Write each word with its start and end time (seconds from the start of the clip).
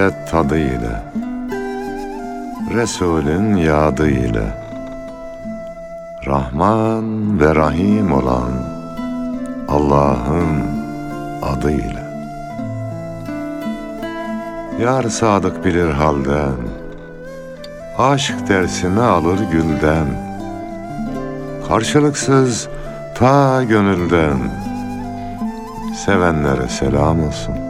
muhabbet 0.00 0.30
tadı 0.30 0.58
ile 0.58 1.02
Resulün 2.74 3.56
yadı 3.56 4.08
ile 4.10 4.54
Rahman 6.26 7.40
ve 7.40 7.54
Rahim 7.54 8.12
olan 8.12 8.52
Allah'ın 9.68 10.62
adıyla. 11.42 12.10
Yar 14.80 15.02
sadık 15.02 15.64
bilir 15.64 15.90
halden 15.90 16.56
Aşk 17.98 18.48
dersini 18.48 19.00
alır 19.00 19.38
gülden 19.52 20.06
Karşılıksız 21.68 22.68
ta 23.14 23.62
gönülden. 23.62 24.38
Sevenlere 26.06 26.68
selam 26.68 27.22
olsun 27.22 27.69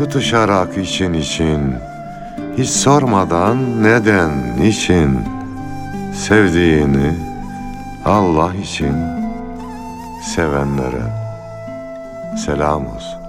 Tutuşarak 0.00 0.78
için 0.78 1.12
için. 1.12 1.74
Hiç 2.58 2.70
sormadan 2.70 3.82
neden, 3.82 4.30
niçin 4.60 5.18
Sevdiğini 6.14 7.14
Allah 8.04 8.54
için 8.54 8.94
Sevenlere 10.22 11.02
selam 12.46 12.86
olsun. 12.86 13.20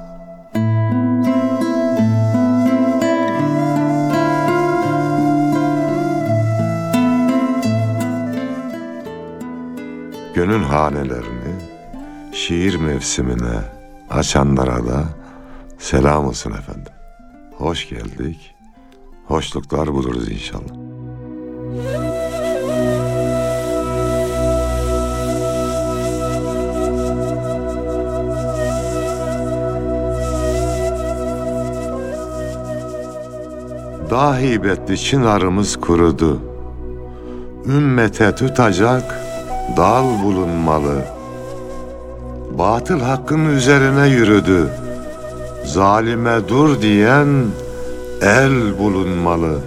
Gönül 10.33 10.63
hanelerini 10.63 11.53
şiir 12.33 12.75
mevsimine 12.75 13.59
açanlara 14.09 14.87
da 14.87 15.20
selam 15.81 16.25
olsun 16.27 16.51
efendim. 16.51 16.93
Hoş 17.57 17.89
geldik. 17.89 18.55
Hoşluklar 19.25 19.93
buluruz 19.93 20.31
inşallah. 20.31 20.81
Dahi 34.09 34.63
betli 34.63 34.97
çınarımız 34.97 35.79
kurudu. 35.81 36.41
Ümmete 37.65 38.35
tutacak 38.35 39.21
dal 39.77 40.23
bulunmalı. 40.23 41.05
Batıl 42.57 42.99
hakkın 42.99 43.45
üzerine 43.45 44.07
yürüdü. 44.07 44.69
Zalime 45.65 46.47
dur 46.47 46.81
diyen 46.81 47.27
el 48.21 48.79
bulunmalı. 48.79 49.59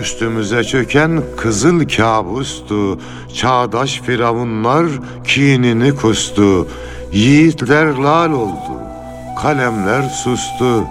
Üstümüze 0.00 0.64
çöken 0.64 1.22
kızıl 1.36 1.88
kabustu. 1.88 2.98
Çağdaş 3.34 4.00
firavunlar 4.00 4.86
kinini 5.24 5.96
kustu. 5.96 6.68
Yiğitler 7.12 7.86
lal 7.86 8.32
oldu. 8.32 8.72
Kalemler 9.42 10.02
sustu. 10.02 10.84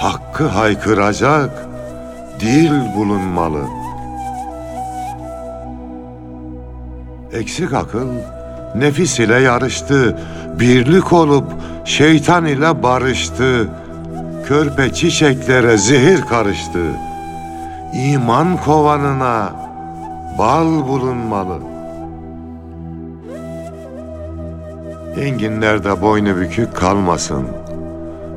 Hakkı 0.00 0.46
haykıracak 0.46 1.68
dil 2.40 2.72
bulunmalı. 2.96 3.62
Eksik 7.32 7.72
akıl 7.72 8.08
nefis 8.74 9.20
ile 9.20 9.40
yarıştı. 9.40 10.16
Birlik 10.60 11.12
olup 11.12 11.44
şeytan 11.84 12.44
ile 12.46 12.82
barıştı. 12.82 13.68
Körpe 14.46 14.92
çiçeklere 14.92 15.76
zehir 15.78 16.20
karıştı. 16.20 16.80
İman 17.94 18.56
kovanına 18.56 19.52
bal 20.38 20.88
bulunmalı. 20.88 21.58
Enginlerde 25.20 26.02
boynu 26.02 26.36
bükük 26.36 26.76
kalmasın. 26.76 27.46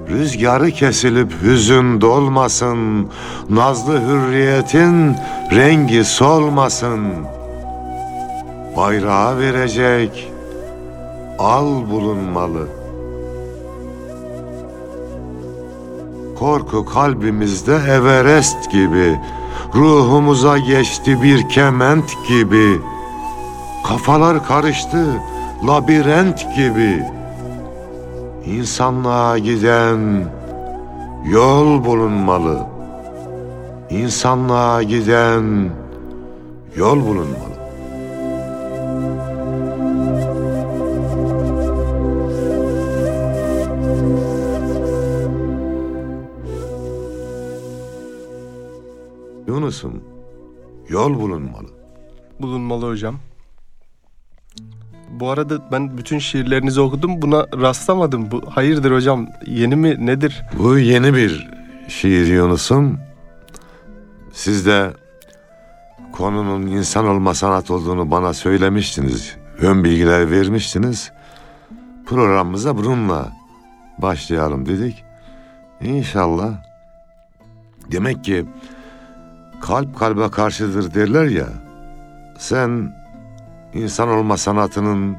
Rüzgarı 0.09 0.71
kesilip 0.71 1.33
hüzün 1.43 2.01
dolmasın. 2.01 3.09
Nazlı 3.49 4.01
hürriyetin 4.01 5.15
rengi 5.51 6.03
solmasın. 6.03 7.01
Bayrağı 8.77 9.39
verecek 9.39 10.31
al 11.39 11.65
bulunmalı. 11.91 12.67
Korku 16.39 16.85
kalbimizde 16.85 17.75
Everest 17.75 18.71
gibi, 18.71 19.19
ruhumuza 19.75 20.57
geçti 20.57 21.23
bir 21.23 21.49
kement 21.49 22.27
gibi. 22.27 22.81
Kafalar 23.87 24.47
karıştı 24.47 25.05
labirent 25.67 26.55
gibi. 26.55 27.03
İnsanlığa 28.45 29.37
giden 29.37 30.25
yol 31.25 31.85
bulunmalı. 31.85 32.65
İnsanlığa 33.89 34.83
giden 34.83 35.69
yol 36.75 36.99
bulunmalı. 37.05 37.52
Yunus'um 49.73 50.03
yol 50.89 51.19
bulunmalı. 51.19 51.67
Bulunmalı 52.39 52.89
hocam. 52.89 53.15
Bu 55.09 55.29
arada 55.29 55.71
ben 55.71 55.97
bütün 55.97 56.19
şiirlerinizi 56.19 56.81
okudum. 56.81 57.21
Buna 57.21 57.47
rastlamadım. 57.61 58.31
Bu 58.31 58.41
hayırdır 58.49 58.91
hocam? 58.91 59.27
Yeni 59.47 59.75
mi 59.75 60.05
nedir? 60.05 60.43
Bu 60.59 60.77
yeni 60.77 61.13
bir 61.13 61.49
şiir 61.87 62.27
Yunus'um. 62.27 62.99
Siz 64.33 64.65
de 64.65 64.93
konunun 66.11 66.67
insan 66.67 67.07
olma 67.07 67.33
sanat 67.33 67.71
olduğunu 67.71 68.11
bana 68.11 68.33
söylemiştiniz. 68.33 69.35
Ön 69.57 69.83
bilgiler 69.83 70.31
vermiştiniz. 70.31 71.11
Programımıza 72.05 72.77
bununla 72.77 73.31
başlayalım 73.97 74.65
dedik. 74.65 75.03
İnşallah. 75.81 76.53
Demek 77.91 78.23
ki 78.23 78.45
kalp 79.63 79.99
kalbe 79.99 80.31
karşıdır 80.31 80.93
derler 80.93 81.25
ya. 81.25 81.47
Sen 82.37 82.95
insan 83.73 84.09
olma 84.09 84.37
sanatının 84.37 85.17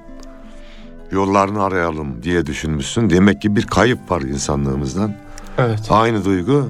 yollarını 1.10 1.62
arayalım 1.62 2.22
diye 2.22 2.46
düşünmüşsün. 2.46 3.10
Demek 3.10 3.42
ki 3.42 3.56
bir 3.56 3.66
kayıp 3.66 4.10
var 4.10 4.20
insanlığımızdan. 4.20 5.14
Evet. 5.58 5.86
Aynı 5.90 6.24
duygu 6.24 6.68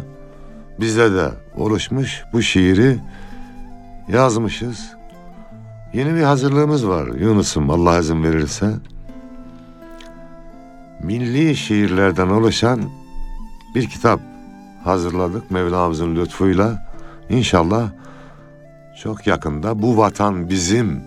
bizde 0.81 1.12
de 1.12 1.31
oluşmuş. 1.56 2.23
Bu 2.32 2.43
şiiri 2.43 2.99
yazmışız. 4.09 4.93
Yeni 5.94 6.15
bir 6.15 6.23
hazırlığımız 6.23 6.88
var 6.88 7.06
Yunus'um 7.06 7.70
Allah 7.70 7.99
izin 7.99 8.23
verirse. 8.23 8.75
Milli 11.03 11.56
şiirlerden 11.56 12.29
oluşan 12.29 12.81
bir 13.75 13.87
kitap 13.88 14.20
hazırladık 14.85 15.50
Mevlamızın 15.50 16.17
lütfuyla. 16.17 16.83
İnşallah 17.31 17.91
çok 19.03 19.26
yakında 19.26 19.82
Bu 19.82 19.97
Vatan 19.97 20.50
Bizim 20.50 21.03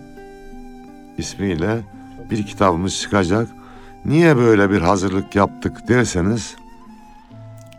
ismiyle 1.18 1.80
bir 2.32 2.46
kitabımız 2.46 3.00
çıkacak. 3.02 3.48
Niye 4.06 4.38
böyle 4.38 4.70
bir 4.70 4.82
hazırlık 4.82 5.36
yaptık 5.36 5.88
derseniz 5.88 6.56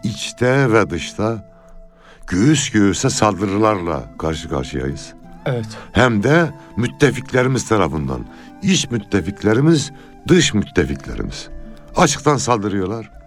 içte 0.02 0.72
ve 0.72 0.90
dışta 0.90 1.44
göğüs 2.26 2.70
göğüse 2.70 3.10
saldırılarla 3.10 4.04
karşı 4.18 4.48
karşıyayız. 4.48 5.12
Evet. 5.46 5.66
Hem 5.92 6.22
de 6.22 6.50
müttefiklerimiz 6.76 7.68
tarafından. 7.68 8.24
İç 8.62 8.90
müttefiklerimiz, 8.90 9.92
dış 10.28 10.54
müttefiklerimiz. 10.54 11.48
Açıktan 11.96 12.36
saldırıyorlar. 12.36 13.17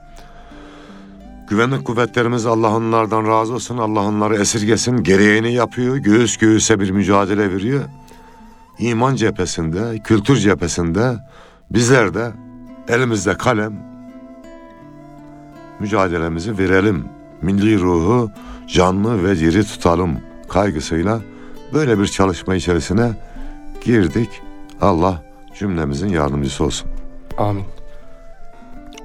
Güvenlik 1.52 1.86
kuvvetlerimiz 1.86 2.46
Allah 2.46 2.76
onlardan 2.76 3.28
razı 3.28 3.54
olsun. 3.54 3.78
Allah 3.78 4.00
onları 4.00 4.36
esirgesin. 4.36 5.04
Gereğini 5.04 5.54
yapıyor. 5.54 5.98
Göğüs 5.98 6.38
göğüse 6.38 6.80
bir 6.80 6.92
mücadele 6.92 7.54
veriyor. 7.54 7.84
İman 8.80 9.16
cephesinde, 9.16 10.00
kültür 10.04 10.36
cephesinde 10.36 11.18
bizler 11.72 12.14
de 12.14 12.32
elimizde 12.88 13.34
kalem 13.34 13.84
mücadelemizi 15.80 16.58
verelim. 16.58 17.06
Milli 17.42 17.80
ruhu 17.80 18.32
canlı 18.68 19.24
ve 19.24 19.40
diri 19.40 19.64
tutalım 19.64 20.20
kaygısıyla 20.50 21.22
böyle 21.74 22.00
bir 22.00 22.08
çalışma 22.08 22.56
içerisine 22.56 23.12
girdik. 23.86 24.30
Allah 24.82 25.24
cümlemizin 25.60 26.10
yardımcısı 26.10 26.64
olsun. 26.64 26.90
Amin. 27.38 27.81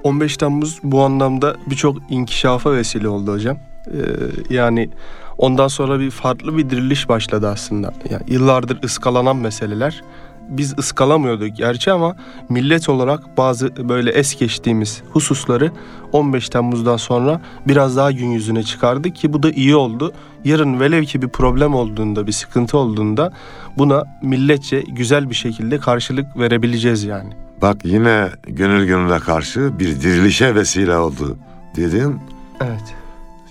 15 0.06 0.36
Temmuz 0.36 0.78
bu 0.82 1.02
anlamda 1.02 1.56
birçok 1.70 1.96
inkişafa 2.10 2.72
vesile 2.72 3.08
oldu 3.08 3.32
hocam. 3.32 3.56
Ee, 3.86 4.54
yani 4.54 4.90
ondan 5.38 5.68
sonra 5.68 6.00
bir 6.00 6.10
farklı 6.10 6.56
bir 6.56 6.70
diriliş 6.70 7.08
başladı 7.08 7.48
aslında. 7.48 7.94
Yani 8.10 8.22
yıllardır 8.28 8.82
ıskalanan 8.82 9.36
meseleler 9.36 10.02
biz 10.48 10.78
ıskalamıyorduk 10.78 11.56
gerçi 11.56 11.92
ama 11.92 12.16
millet 12.48 12.88
olarak 12.88 13.36
bazı 13.36 13.88
böyle 13.88 14.10
es 14.10 14.38
geçtiğimiz 14.38 15.02
hususları 15.10 15.70
15 16.12 16.48
Temmuz'dan 16.48 16.96
sonra 16.96 17.40
biraz 17.68 17.96
daha 17.96 18.12
gün 18.12 18.30
yüzüne 18.30 18.62
çıkardık 18.62 19.16
ki 19.16 19.32
bu 19.32 19.42
da 19.42 19.50
iyi 19.50 19.76
oldu. 19.76 20.12
Yarın 20.44 20.80
velev 20.80 21.04
ki 21.04 21.22
bir 21.22 21.28
problem 21.28 21.74
olduğunda, 21.74 22.26
bir 22.26 22.32
sıkıntı 22.32 22.78
olduğunda 22.78 23.32
buna 23.78 24.04
milletçe 24.22 24.80
güzel 24.80 25.30
bir 25.30 25.34
şekilde 25.34 25.78
karşılık 25.78 26.38
verebileceğiz 26.38 27.04
yani. 27.04 27.45
Bak 27.62 27.84
yine 27.84 28.28
gönül 28.46 28.86
gönüle 28.86 29.18
karşı 29.18 29.78
bir 29.78 30.00
dirilişe 30.00 30.54
vesile 30.54 30.96
oldu 30.96 31.36
dedin. 31.76 32.20
Evet. 32.60 32.94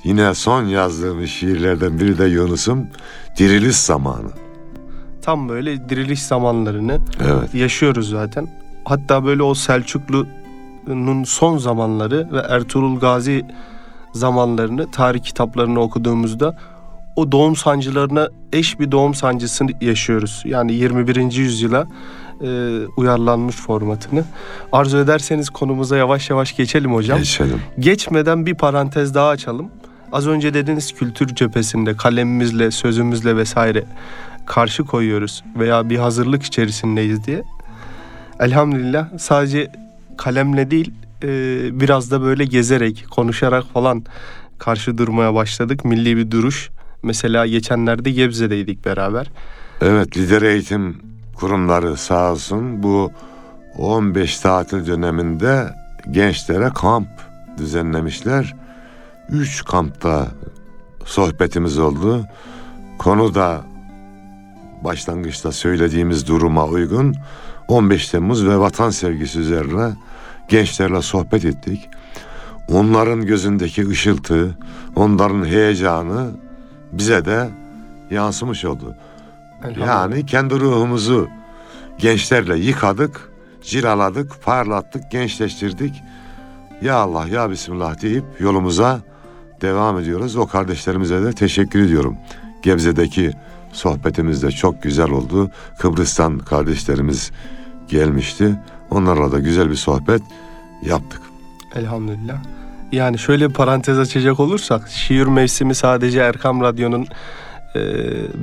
Yine 0.04 0.34
son 0.34 0.64
yazdığım 0.66 1.28
şiirlerden 1.28 2.00
biri 2.00 2.18
de 2.18 2.26
Yunus'um 2.26 2.88
diriliş 3.38 3.76
zamanı. 3.76 4.30
Tam 5.22 5.50
böyle 5.50 5.90
diriliş 5.90 6.24
zamanlarını 6.24 7.00
Evet. 7.24 7.54
yaşıyoruz 7.54 8.10
zaten. 8.10 8.48
Hatta 8.86 9.26
böyle 9.26 9.44
o 9.44 9.54
Selçuklu'nun 9.54 11.24
son 11.24 11.58
zamanları 11.58 12.28
ve 12.32 12.40
Ertuğrul 12.40 13.00
Gazi 13.00 13.46
zamanlarını 14.14 14.92
tarih 14.92 15.24
kitaplarını 15.24 15.80
okuduğumuzda 15.80 16.58
o 17.16 17.32
doğum 17.32 17.56
sancılarına 17.56 18.30
eş 18.54 18.80
bir 18.80 18.92
doğum 18.92 19.14
sancısını 19.14 19.72
yaşıyoruz. 19.82 20.42
Yani 20.46 20.74
21. 20.74 21.16
yüzyıla 21.32 21.88
e, 22.42 22.80
uyarlanmış 22.98 23.56
formatını. 23.56 24.26
Arzu 24.72 24.98
ederseniz 24.98 25.50
konumuza 25.50 25.98
yavaş 25.98 26.30
yavaş 26.30 26.56
geçelim 26.56 26.94
hocam. 26.94 27.18
Geçelim. 27.18 27.62
Geçmeden 27.80 28.46
bir 28.46 28.54
parantez 28.54 29.14
daha 29.14 29.30
açalım. 29.30 29.70
Az 30.12 30.28
önce 30.28 30.54
dediniz 30.54 30.94
kültür 30.94 31.36
cephesinde 31.36 31.98
kalemimizle, 31.98 32.72
sözümüzle 32.72 33.38
vesaire 33.38 33.84
karşı 34.46 34.84
koyuyoruz 34.84 35.44
veya 35.60 35.90
bir 35.90 35.98
hazırlık 35.98 36.44
içerisindeyiz 36.44 37.26
diye. 37.26 37.44
Elhamdülillah 38.40 39.18
sadece 39.18 39.72
kalemle 40.18 40.72
değil 40.72 40.92
e, 41.24 41.30
biraz 41.80 42.12
da 42.12 42.22
böyle 42.22 42.46
gezerek, 42.46 43.06
konuşarak 43.12 43.64
falan 43.74 44.04
karşı 44.58 44.98
durmaya 44.98 45.34
başladık. 45.34 45.86
Milli 45.86 46.18
bir 46.18 46.32
duruş. 46.32 46.70
Mesela 47.04 47.48
geçenlerde 47.48 48.12
Gebze'deydik 48.12 48.86
beraber. 48.86 49.32
Evet 49.82 50.18
lider 50.18 50.42
eğitim 50.42 50.98
kurumları 51.36 51.98
sağ 51.98 52.32
olsun 52.32 52.84
bu 52.84 53.12
15 53.78 54.40
tatil 54.40 54.88
döneminde 54.88 55.74
gençlere 56.12 56.70
kamp 56.76 57.08
düzenlemişler. 57.58 58.56
Üç 59.30 59.66
kampta 59.66 60.28
sohbetimiz 61.06 61.78
oldu. 61.78 62.26
Konu 62.98 63.36
da 63.36 63.62
başlangıçta 64.84 65.52
söylediğimiz 65.52 66.28
duruma 66.28 66.66
uygun 66.66 67.16
15 67.68 68.10
Temmuz 68.10 68.48
ve 68.48 68.60
vatan 68.60 68.90
sevgisi 68.90 69.40
üzerine 69.40 69.94
gençlerle 70.50 71.02
sohbet 71.02 71.46
ettik. 71.46 71.90
Onların 72.70 73.26
gözündeki 73.26 73.90
ışıltı, 73.90 74.58
onların 74.96 75.46
heyecanı 75.46 76.32
bize 76.92 77.26
de 77.26 77.50
yansımış 78.12 78.66
oldu. 78.66 78.96
Yani 79.80 80.26
kendi 80.26 80.60
ruhumuzu 80.60 81.28
gençlerle 81.98 82.58
yıkadık, 82.58 83.30
cilaladık, 83.62 84.44
parlattık, 84.44 85.12
gençleştirdik. 85.12 86.04
Ya 86.82 86.96
Allah 86.96 87.28
ya 87.28 87.52
Bismillah 87.52 88.02
deyip 88.02 88.24
yolumuza 88.40 89.02
devam 89.62 90.00
ediyoruz. 90.00 90.36
O 90.36 90.48
kardeşlerimize 90.48 91.24
de 91.24 91.34
teşekkür 91.34 91.82
ediyorum. 91.86 92.18
Gebze'deki 92.62 93.32
sohbetimiz 93.72 94.44
de 94.44 94.52
çok 94.52 94.84
güzel 94.84 95.10
oldu. 95.10 95.52
Kıbrıs'tan 95.80 96.40
kardeşlerimiz 96.40 97.32
gelmişti. 97.88 98.56
Onlarla 98.92 99.32
da 99.32 99.40
güzel 99.40 99.70
bir 99.70 99.76
sohbet 99.76 100.22
yaptık. 100.86 101.22
Elhamdülillah. 101.76 102.38
Yani 102.92 103.20
şöyle 103.20 103.50
bir 103.50 103.54
parantez 103.54 104.00
açacak 104.00 104.40
olursak 104.40 104.88
şiir 104.90 105.26
mevsimi 105.26 105.76
sadece 105.76 106.20
Erkam 106.20 106.62
Radyo'nun 106.62 107.08
e, 107.76 107.80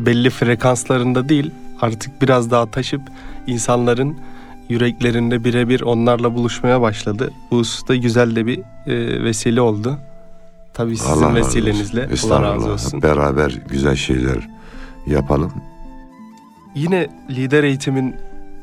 belli 0.07 0.31
frekanslarında 0.31 1.29
değil 1.29 1.51
artık 1.81 2.23
biraz 2.23 2.51
daha 2.51 2.71
taşıp 2.71 3.03
insanların 3.47 4.17
yüreklerinde 4.69 5.45
birebir 5.45 5.81
onlarla 5.81 6.35
buluşmaya 6.35 6.81
başladı. 6.81 7.33
Bu 7.51 7.59
hususta 7.59 7.97
güzel 7.97 8.37
de 8.37 8.47
bir 8.47 8.59
e, 8.87 9.25
vesile 9.25 9.61
oldu. 9.61 9.99
Tabii 10.75 10.97
sizin 10.97 11.13
Allah 11.13 11.27
razı 11.27 11.35
vesilenizle 11.35 12.09
Allah 12.25 12.43
razı 12.43 12.73
olsun. 12.73 13.03
Beraber 13.03 13.59
güzel 13.69 13.97
şeyler 13.97 14.49
yapalım. 15.07 15.53
Yine 16.75 17.09
lider 17.31 17.65
eğitimin 17.65 18.17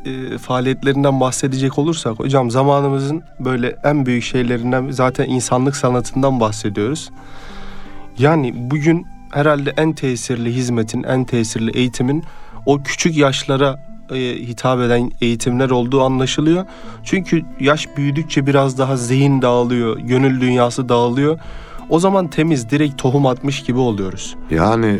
e, 0.05 0.37
faaliyetlerinden 0.37 1.19
bahsedecek 1.19 1.79
olursak 1.79 2.19
hocam 2.19 2.51
zamanımızın 2.51 3.23
böyle 3.39 3.75
en 3.83 4.05
büyük 4.05 4.23
şeylerinden 4.23 4.91
zaten 4.91 5.29
insanlık 5.29 5.75
sanatından 5.75 6.39
bahsediyoruz. 6.39 7.09
Yani 8.17 8.53
bugün 8.55 9.07
herhalde 9.31 9.73
en 9.77 9.93
tesirli 9.93 10.55
hizmetin, 10.55 11.03
en 11.03 11.23
tesirli 11.25 11.77
eğitimin 11.77 12.23
o 12.65 12.83
küçük 12.83 13.17
yaşlara 13.17 13.79
e, 14.11 14.15
hitap 14.35 14.79
eden 14.79 15.11
eğitimler 15.21 15.69
olduğu 15.69 16.01
anlaşılıyor. 16.01 16.65
Çünkü 17.03 17.41
yaş 17.59 17.87
büyüdükçe 17.97 18.47
biraz 18.47 18.77
daha 18.77 18.97
zihin 18.97 19.41
dağılıyor, 19.41 19.99
gönül 19.99 20.41
dünyası 20.41 20.89
dağılıyor. 20.89 21.39
O 21.89 21.99
zaman 21.99 22.27
temiz, 22.27 22.69
direkt 22.69 23.01
tohum 23.01 23.25
atmış 23.25 23.63
gibi 23.63 23.79
oluyoruz. 23.79 24.35
Yani 24.51 24.99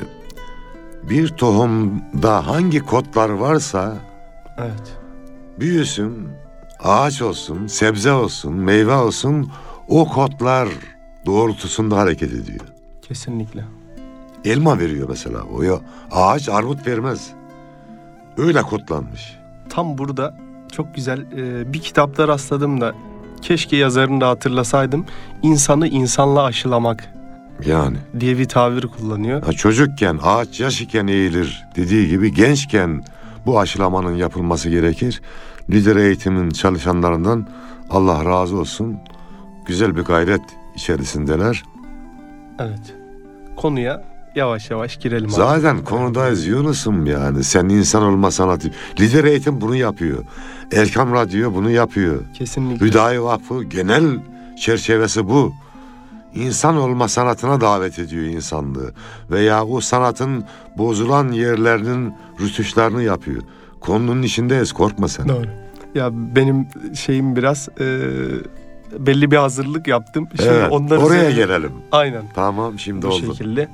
bir 1.09 1.27
tohumda 1.27 2.48
hangi 2.48 2.79
kodlar 2.79 3.29
varsa 3.29 3.98
Evet. 4.57 4.98
büyüsün, 5.59 6.27
ağaç 6.79 7.21
olsun, 7.21 7.67
sebze 7.67 8.12
olsun, 8.12 8.53
meyve 8.53 8.93
olsun 8.95 9.51
o 9.88 10.07
kodlar 10.07 10.69
doğrultusunda 11.25 11.98
hareket 11.98 12.33
ediyor. 12.33 12.65
Kesinlikle. 13.01 13.63
Elma 14.46 14.79
veriyor 14.79 15.10
mesela. 15.10 15.39
O 15.58 15.62
ya 15.62 15.74
ağaç 16.12 16.50
armut 16.50 16.88
vermez. 16.88 17.27
Öyle 18.38 18.62
kodlanmış. 18.62 19.39
tam 19.69 19.98
burada 19.98 20.34
çok 20.72 20.96
güzel 20.96 21.19
e, 21.38 21.74
bir 21.74 21.79
kitapta 21.79 22.27
rastladım 22.27 22.81
da 22.81 22.93
keşke 23.41 23.77
yazarını 23.77 24.22
da 24.22 24.29
hatırlasaydım. 24.29 25.05
İnsanı 25.41 25.88
insanla 25.88 26.43
aşılamak 26.43 27.13
Yani 27.65 27.98
diye 28.19 28.38
bir 28.38 28.46
tabir 28.46 28.88
kullanıyor. 28.88 29.43
ha, 29.43 29.53
çocukken 29.53 30.19
ağaç 30.24 30.60
yaş 30.60 30.81
iken 30.81 31.08
eğilir 31.08 31.65
dediği 31.75 32.10
gibi 32.10 32.34
gençken 32.34 33.03
bu 33.46 33.60
aşılamanın 33.60 34.15
yapılması 34.15 34.69
gerekir. 34.69 35.22
Lider 35.69 35.96
eğitimin 35.96 36.50
çalışanlarından 36.50 37.48
Allah 37.89 38.25
razı 38.25 38.58
olsun. 38.58 38.98
Güzel 39.65 39.96
bir 39.96 40.01
gayret 40.01 40.41
içerisindeler. 40.75 41.63
Evet. 42.60 42.96
Konuya 43.55 44.03
yavaş 44.36 44.71
yavaş 44.71 44.98
girelim 44.98 45.25
abi. 45.25 45.31
Zaten 45.33 45.83
konudayız 45.83 46.48
Yunus'um 46.48 47.05
yani. 47.05 47.43
Sen 47.43 47.69
insan 47.69 48.03
olma 48.03 48.31
sanatı. 48.31 48.71
Lider 49.00 49.24
eğitim 49.24 49.62
bunu 49.62 49.75
yapıyor. 49.75 50.24
Erkam 50.74 51.13
Radyo 51.13 51.53
bunu 51.53 51.69
yapıyor. 51.71 52.21
Kesinlikle. 52.33 52.86
Hüdayi 52.86 53.24
Vakfı 53.24 53.63
genel 53.63 54.19
çerçevesi 54.59 55.29
bu. 55.29 55.53
İnsan 56.36 56.77
olma 56.77 57.07
sanatına 57.07 57.62
davet 57.62 58.00
ediyor 58.00 58.24
insanlığı. 58.25 58.91
Veya 59.31 59.65
o 59.65 59.81
sanatın 59.81 60.43
bozulan 60.77 61.31
yerlerinin 61.31 62.13
rütuşlarını 62.39 63.03
yapıyor. 63.03 63.41
Konunun 63.79 64.21
içindeyiz 64.21 64.71
korkma 64.74 65.07
sen. 65.07 65.29
Doğru. 65.29 65.45
Ya 65.95 66.09
benim 66.13 66.67
şeyim 66.95 67.36
biraz 67.36 67.69
e, 67.79 67.86
belli 69.00 69.31
bir 69.31 69.38
hazırlık 69.38 69.88
yaptım. 69.88 70.27
Şimdi 70.36 70.50
Evet, 70.50 70.71
onları 70.71 71.00
oraya 71.00 71.31
gelelim. 71.31 71.71
Aynen. 71.91 72.24
Tamam 72.36 72.79
şimdi 72.79 73.01
bu 73.05 73.07
oldu. 73.07 73.36
şekilde. 73.36 73.69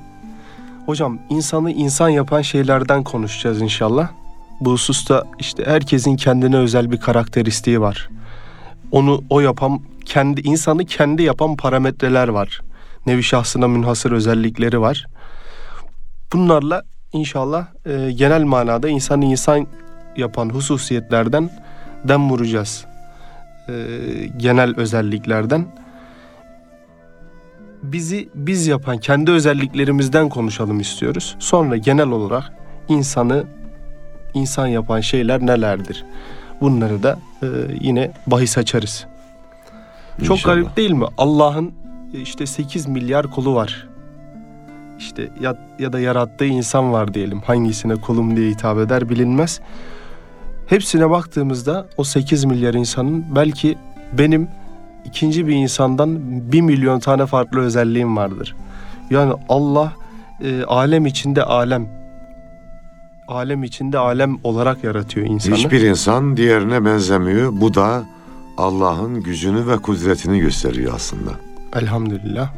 Hocam 0.86 1.18
insanı 1.30 1.70
insan 1.70 2.08
yapan 2.08 2.42
şeylerden 2.42 3.04
konuşacağız 3.04 3.62
inşallah. 3.62 4.08
Bu 4.60 4.70
hususta 4.70 5.24
işte 5.38 5.64
herkesin 5.66 6.16
kendine 6.16 6.56
özel 6.56 6.90
bir 6.92 7.00
karakteristiği 7.00 7.80
var. 7.80 8.08
Onu 8.90 9.24
o 9.30 9.40
yapan 9.40 9.80
kendi 10.04 10.40
insanı 10.40 10.84
kendi 10.84 11.22
yapan 11.22 11.56
parametreler 11.56 12.28
var. 12.28 12.60
Nevi 13.06 13.22
şahsına 13.22 13.68
münhasır 13.68 14.12
özellikleri 14.12 14.80
var. 14.80 15.06
Bunlarla 16.32 16.82
inşallah 17.12 17.66
e, 17.86 18.12
genel 18.12 18.42
manada 18.42 18.88
insanı 18.88 19.24
insan 19.24 19.66
yapan 20.16 20.50
hususiyetlerden 20.50 21.50
dem 22.04 22.30
vuracağız. 22.30 22.84
E, 23.68 23.72
genel 24.36 24.76
özelliklerden. 24.76 25.66
Bizi 27.92 28.28
biz 28.34 28.66
yapan 28.66 28.98
kendi 28.98 29.30
özelliklerimizden 29.30 30.28
konuşalım 30.28 30.80
istiyoruz. 30.80 31.36
Sonra 31.38 31.76
genel 31.76 32.08
olarak 32.08 32.52
insanı 32.88 33.44
insan 34.34 34.66
yapan 34.66 35.00
şeyler 35.00 35.46
nelerdir? 35.46 36.04
Bunları 36.60 37.02
da 37.02 37.18
e, 37.42 37.46
yine 37.80 38.12
bahis 38.26 38.58
açarız. 38.58 39.06
Çok 40.24 40.36
İnşallah. 40.38 40.54
garip 40.54 40.76
değil 40.76 40.90
mi? 40.90 41.06
Allah'ın 41.18 41.72
e, 42.14 42.20
işte 42.20 42.46
8 42.46 42.86
milyar 42.86 43.30
kulu 43.30 43.54
var. 43.54 43.88
İşte 44.98 45.28
ya, 45.40 45.58
ya 45.78 45.92
da 45.92 46.00
yarattığı 46.00 46.44
insan 46.44 46.92
var 46.92 47.14
diyelim. 47.14 47.40
Hangisine 47.40 47.96
kulum 47.96 48.36
diye 48.36 48.50
hitap 48.50 48.78
eder 48.78 49.08
bilinmez. 49.08 49.60
Hepsine 50.66 51.10
baktığımızda 51.10 51.86
o 51.96 52.04
8 52.04 52.44
milyar 52.44 52.74
insanın 52.74 53.24
belki 53.36 53.78
benim 54.12 54.48
ikinci 55.06 55.46
bir 55.46 55.54
insandan 55.54 56.18
1 56.52 56.60
milyon 56.60 57.00
tane 57.00 57.26
farklı 57.26 57.60
özelliğim 57.60 58.16
vardır. 58.16 58.56
Yani 59.10 59.32
Allah 59.48 59.92
e, 60.44 60.64
alem 60.64 61.06
içinde 61.06 61.42
alem 61.42 61.88
alem 63.28 63.64
içinde 63.64 63.98
alem 63.98 64.38
olarak 64.44 64.84
yaratıyor 64.84 65.26
insanı. 65.26 65.54
Hiçbir 65.54 65.80
insan 65.80 66.36
diğerine 66.36 66.84
benzemiyor. 66.84 67.52
Bu 67.52 67.74
da 67.74 68.04
Allah'ın 68.58 69.22
gücünü 69.22 69.66
ve 69.66 69.76
kudretini 69.76 70.40
gösteriyor 70.40 70.92
aslında. 70.94 71.30
Elhamdülillah. 71.76 72.52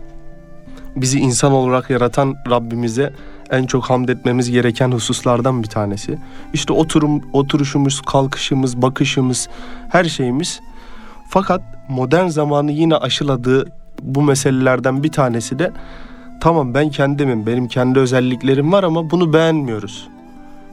Bizi 0.96 1.18
insan 1.18 1.52
olarak 1.52 1.90
yaratan 1.90 2.36
Rabbimize 2.50 3.12
en 3.50 3.66
çok 3.66 3.84
hamd 3.84 4.08
etmemiz 4.08 4.50
gereken 4.50 4.92
hususlardan 4.92 5.62
bir 5.62 5.68
tanesi. 5.68 6.18
İşte 6.52 6.72
oturum, 6.72 7.22
oturuşumuz, 7.32 8.00
kalkışımız, 8.00 8.82
bakışımız, 8.82 9.48
her 9.90 10.04
şeyimiz. 10.04 10.60
Fakat 11.28 11.62
modern 11.88 12.26
zamanı 12.26 12.72
yine 12.72 12.96
aşıladığı 12.96 13.72
bu 14.02 14.22
meselelerden 14.22 15.02
bir 15.02 15.12
tanesi 15.12 15.58
de 15.58 15.72
tamam 16.40 16.74
ben 16.74 16.90
kendimim, 16.90 17.46
benim 17.46 17.68
kendi 17.68 17.98
özelliklerim 17.98 18.72
var 18.72 18.84
ama 18.84 19.10
bunu 19.10 19.32
beğenmiyoruz. 19.32 20.08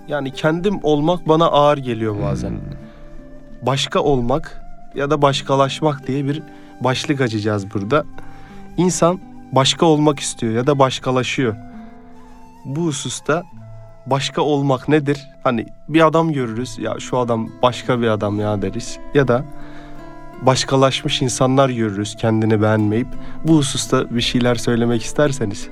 Yani 0.08 0.32
kendim 0.32 0.80
olmak 0.84 1.28
bana 1.28 1.46
ağır 1.46 1.78
geliyor 1.78 2.16
bazen. 2.24 2.54
Başka 3.62 4.00
olmak 4.00 4.62
ya 4.96 5.10
da 5.10 5.22
başkalaşmak 5.22 6.08
diye 6.08 6.26
bir 6.26 6.44
başlık 6.82 7.22
açacağız 7.22 7.74
burada. 7.74 8.04
İnsan 8.78 9.20
başka 9.52 9.86
olmak 9.86 10.20
istiyor 10.20 10.54
ya 10.54 10.68
da 10.68 10.80
başkalaşıyor. 10.80 11.56
Bu 12.66 12.82
hususta 12.82 13.44
başka 14.06 14.42
olmak 14.42 14.88
nedir? 14.90 15.28
Hani 15.44 15.66
bir 15.90 16.08
adam 16.08 16.34
görürüz 16.34 16.78
ya 16.80 17.00
şu 17.00 17.18
adam 17.18 17.50
başka 17.62 18.02
bir 18.02 18.08
adam 18.08 18.40
ya 18.40 18.62
deriz. 18.62 19.00
Ya 19.14 19.28
da 19.28 19.46
başkalaşmış 20.42 21.22
insanlar 21.22 21.70
görürüz 21.70 22.16
kendini 22.16 22.62
beğenmeyip. 22.62 23.08
Bu 23.44 23.58
hususta 23.58 24.16
bir 24.16 24.22
şeyler 24.22 24.56
söylemek 24.56 25.04
isterseniz. 25.04 25.68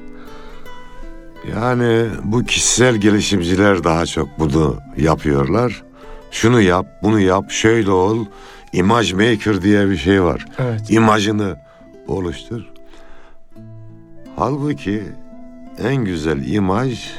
Yani 1.56 2.06
bu 2.24 2.44
kişisel 2.44 2.96
gelişimciler 2.96 3.84
daha 3.84 4.06
çok 4.06 4.40
bunu 4.40 4.78
yapıyorlar. 4.98 5.84
Şunu 6.32 6.62
yap, 6.62 6.86
bunu 7.04 7.20
yap, 7.20 7.52
şöyle 7.52 7.92
ol. 7.92 8.26
Image 8.74 9.14
maker 9.14 9.62
diye 9.62 9.90
bir 9.90 9.98
şey 9.98 10.24
var. 10.24 10.46
Evet. 10.60 10.92
İmajını 10.92 11.56
oluştur. 12.08 12.62
Halbuki 14.36 15.04
en 15.84 15.96
güzel 15.96 16.48
imaj 16.48 17.12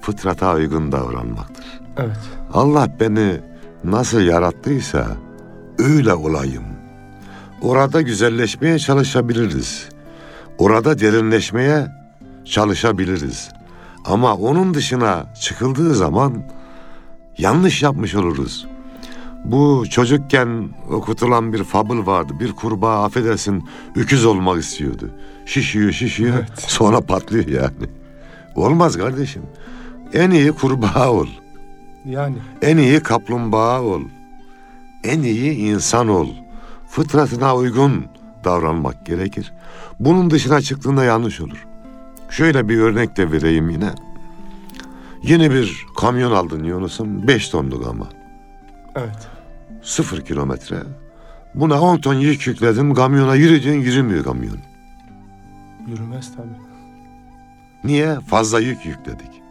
fıtrata 0.00 0.54
uygun 0.54 0.92
davranmaktır. 0.92 1.80
Evet. 1.96 2.18
Allah 2.52 2.88
beni 3.00 3.40
nasıl 3.84 4.20
yarattıysa 4.20 5.06
öyle 5.78 6.14
olayım. 6.14 6.64
Orada 7.62 8.02
güzelleşmeye 8.02 8.78
çalışabiliriz. 8.78 9.88
Orada 10.58 10.98
derinleşmeye 10.98 11.86
çalışabiliriz. 12.44 13.48
Ama 14.04 14.34
onun 14.34 14.74
dışına 14.74 15.34
çıkıldığı 15.40 15.94
zaman 15.94 16.42
yanlış 17.38 17.82
yapmış 17.82 18.14
oluruz. 18.14 18.66
Bu 19.44 19.84
çocukken 19.90 20.68
okutulan 20.90 21.52
bir 21.52 21.64
fabıl 21.64 22.06
vardı. 22.06 22.32
Bir 22.40 22.52
kurbağa 22.52 23.04
affedersin 23.04 23.64
öküz 23.96 24.24
olmak 24.24 24.62
istiyordu. 24.62 25.10
Şişiyor 25.46 25.92
şişiyor 25.92 26.34
Evet. 26.38 26.50
sonra 26.56 27.00
patlıyor 27.00 27.46
yani. 27.46 27.90
Olmaz 28.56 28.96
kardeşim. 28.96 29.42
En 30.12 30.30
iyi 30.30 30.52
kurbağa 30.52 31.10
ol. 31.12 31.26
Yani 32.04 32.36
En 32.62 32.76
iyi 32.76 33.00
kaplumbağa 33.00 33.82
ol. 33.82 34.02
En 35.08 35.22
iyi 35.22 35.52
insan 35.52 36.08
ol. 36.08 36.28
Fıtratına 36.88 37.56
uygun 37.56 38.06
davranmak 38.44 39.06
gerekir. 39.06 39.52
Bunun 40.00 40.30
dışına 40.30 40.60
çıktığında 40.60 41.04
yanlış 41.04 41.40
olur. 41.40 41.66
Şöyle 42.30 42.68
bir 42.68 42.78
örnek 42.78 43.16
de 43.16 43.32
vereyim 43.32 43.70
yine. 43.70 43.90
Yeni 45.22 45.50
bir 45.50 45.86
kamyon 45.96 46.32
aldın 46.32 46.64
Yunus'um. 46.64 47.28
5 47.28 47.48
tonluk 47.48 47.86
ama. 47.86 48.08
evet. 48.96 49.28
Sıfır 49.82 50.20
kilometre. 50.20 50.82
Buna 51.54 51.80
10 51.80 51.98
ton 51.98 52.14
yük 52.14 52.46
yükledin. 52.46 52.94
Kamyona 52.94 53.34
yürüdün 53.34 53.80
yürümüyor 53.80 54.24
kamyon. 54.24 54.58
Yürümez 55.86 56.36
tabii. 56.36 56.48
Niye? 57.84 58.20
Fazla 58.20 58.60
yük 58.60 58.86
yükledik. 58.86 59.42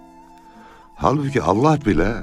Halbuki 0.96 1.42
Allah 1.42 1.78
bile 1.86 2.14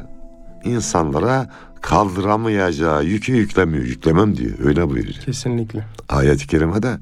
insanlara 0.64 1.46
kaldıramayacağı 1.84 3.04
yükü 3.04 3.32
yüklemiyor. 3.32 3.84
Yüklemem 3.84 4.36
diyor. 4.36 4.58
Öyle 4.64 4.90
buyuruyor. 4.90 5.14
Kesinlikle. 5.14 5.86
Ayet-i 6.08 6.46
kerimede 6.46 6.98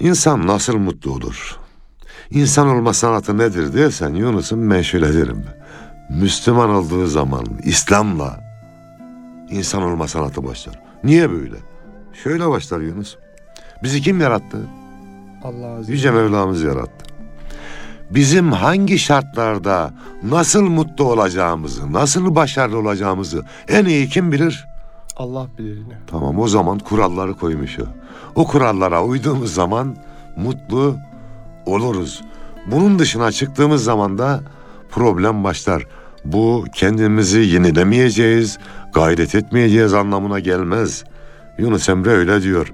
insan 0.00 0.46
nasıl 0.46 0.76
mutlu 0.76 1.10
olur? 1.12 1.56
İnsan 2.30 2.68
olma 2.68 2.92
sanatı 2.94 3.38
nedir 3.38 3.74
dersen 3.74 4.14
Yunus'um 4.14 4.70
ben 4.70 4.82
şöyle 4.82 5.14
derim. 5.14 5.44
Müslüman 6.10 6.70
olduğu 6.70 7.06
zaman 7.06 7.46
İslam'la 7.64 8.40
insan 9.50 9.82
olma 9.82 10.08
sanatı 10.08 10.44
başlar. 10.44 10.80
Niye 11.04 11.30
böyle? 11.30 11.56
Şöyle 12.24 12.48
başlar 12.48 12.80
Yunus. 12.80 13.16
Bizi 13.82 14.02
kim 14.02 14.20
yarattı? 14.20 14.58
Allah 15.42 15.66
azze. 15.66 15.92
Yüce 15.92 16.10
Mevlamız 16.10 16.62
yarattı. 16.62 17.07
Bizim 18.10 18.52
hangi 18.52 18.98
şartlarda 18.98 19.90
nasıl 20.22 20.62
mutlu 20.62 21.04
olacağımızı, 21.04 21.92
nasıl 21.92 22.34
başarılı 22.34 22.78
olacağımızı 22.78 23.44
en 23.68 23.84
iyi 23.84 24.08
kim 24.08 24.32
bilir? 24.32 24.66
Allah 25.16 25.46
bilir 25.58 25.76
yine. 25.76 25.98
Tamam 26.06 26.38
o 26.38 26.48
zaman 26.48 26.78
kuralları 26.78 27.34
koymuş 27.34 27.78
o. 27.78 27.82
O 28.34 28.46
kurallara 28.46 29.04
uyduğumuz 29.04 29.54
zaman 29.54 29.96
mutlu 30.36 30.96
oluruz. 31.66 32.22
Bunun 32.66 32.98
dışına 32.98 33.32
çıktığımız 33.32 33.84
zaman 33.84 34.18
da 34.18 34.40
problem 34.90 35.44
başlar. 35.44 35.86
Bu 36.24 36.64
kendimizi 36.74 37.40
yenilemeyeceğiz, 37.40 38.58
gayret 38.94 39.34
etmeyeceğiz 39.34 39.94
anlamına 39.94 40.40
gelmez. 40.40 41.04
Yunus 41.58 41.88
Emre 41.88 42.10
öyle 42.10 42.42
diyor. 42.42 42.72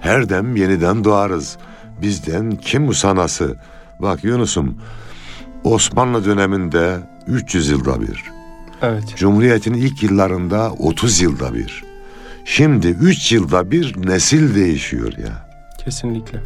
Her 0.00 0.28
dem 0.28 0.56
yeniden 0.56 1.04
doğarız. 1.04 1.56
Bizden 2.02 2.50
kim 2.50 2.88
usanası? 2.88 3.56
Bak 4.02 4.24
Yunus'um 4.24 4.74
Osmanlı 5.64 6.24
döneminde 6.24 6.98
300 7.26 7.68
yılda 7.68 8.00
bir. 8.00 8.24
Evet. 8.82 9.16
Cumhuriyetin 9.16 9.74
ilk 9.74 10.02
yıllarında 10.02 10.72
30 10.72 11.20
yılda 11.20 11.54
bir. 11.54 11.84
Şimdi 12.44 12.86
3 12.88 13.32
yılda 13.32 13.70
bir 13.70 14.06
nesil 14.08 14.54
değişiyor 14.54 15.12
ya. 15.18 15.48
Kesinlikle. 15.84 16.42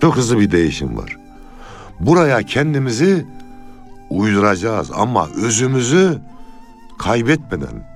Çok 0.00 0.16
hızlı 0.16 0.40
bir 0.40 0.50
değişim 0.50 0.96
var. 0.96 1.16
Buraya 2.00 2.42
kendimizi 2.42 3.26
uyduracağız 4.10 4.90
ama 4.94 5.28
özümüzü 5.28 6.18
kaybetmeden. 6.98 7.94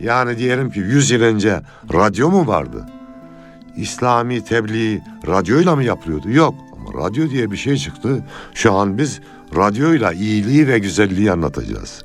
Yani 0.00 0.38
diyelim 0.38 0.70
ki 0.70 0.80
100 0.80 1.10
yıl 1.10 1.22
önce 1.22 1.60
radyo 1.92 2.30
mu 2.30 2.46
vardı? 2.46 2.86
İslami 3.76 4.44
tebliğ 4.44 5.02
radyoyla 5.26 5.76
mı 5.76 5.84
yapılıyordu? 5.84 6.30
Yok. 6.30 6.54
Radyo 6.94 7.30
diye 7.30 7.50
bir 7.50 7.56
şey 7.56 7.76
çıktı. 7.76 8.24
Şu 8.54 8.72
an 8.72 8.98
biz 8.98 9.20
radyoyla 9.56 10.12
iyiliği 10.12 10.68
ve 10.68 10.78
güzelliği 10.78 11.32
anlatacağız. 11.32 12.04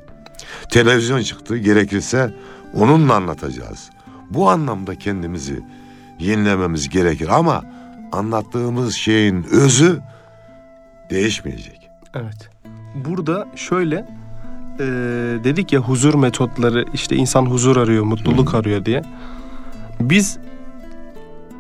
Televizyon 0.70 1.22
çıktı. 1.22 1.58
Gerekirse 1.58 2.34
onunla 2.74 3.14
anlatacağız. 3.14 3.90
Bu 4.30 4.50
anlamda 4.50 4.96
kendimizi 4.96 5.64
yenilememiz 6.20 6.90
gerekir 6.90 7.28
ama 7.28 7.64
anlattığımız 8.12 8.94
şeyin 8.94 9.44
özü 9.52 10.00
değişmeyecek. 11.10 11.90
Evet. 12.14 12.50
Burada 12.96 13.48
şöyle 13.56 13.96
e, 14.80 14.86
dedik 15.44 15.74
ya 15.74 15.80
huzur 15.80 16.14
metotları 16.14 16.86
işte 16.94 17.16
insan 17.16 17.46
huzur 17.46 17.78
arıyor, 17.78 18.04
mutluluk 18.04 18.56
arıyor 18.56 18.86
diye. 18.86 19.02
Biz 20.00 20.38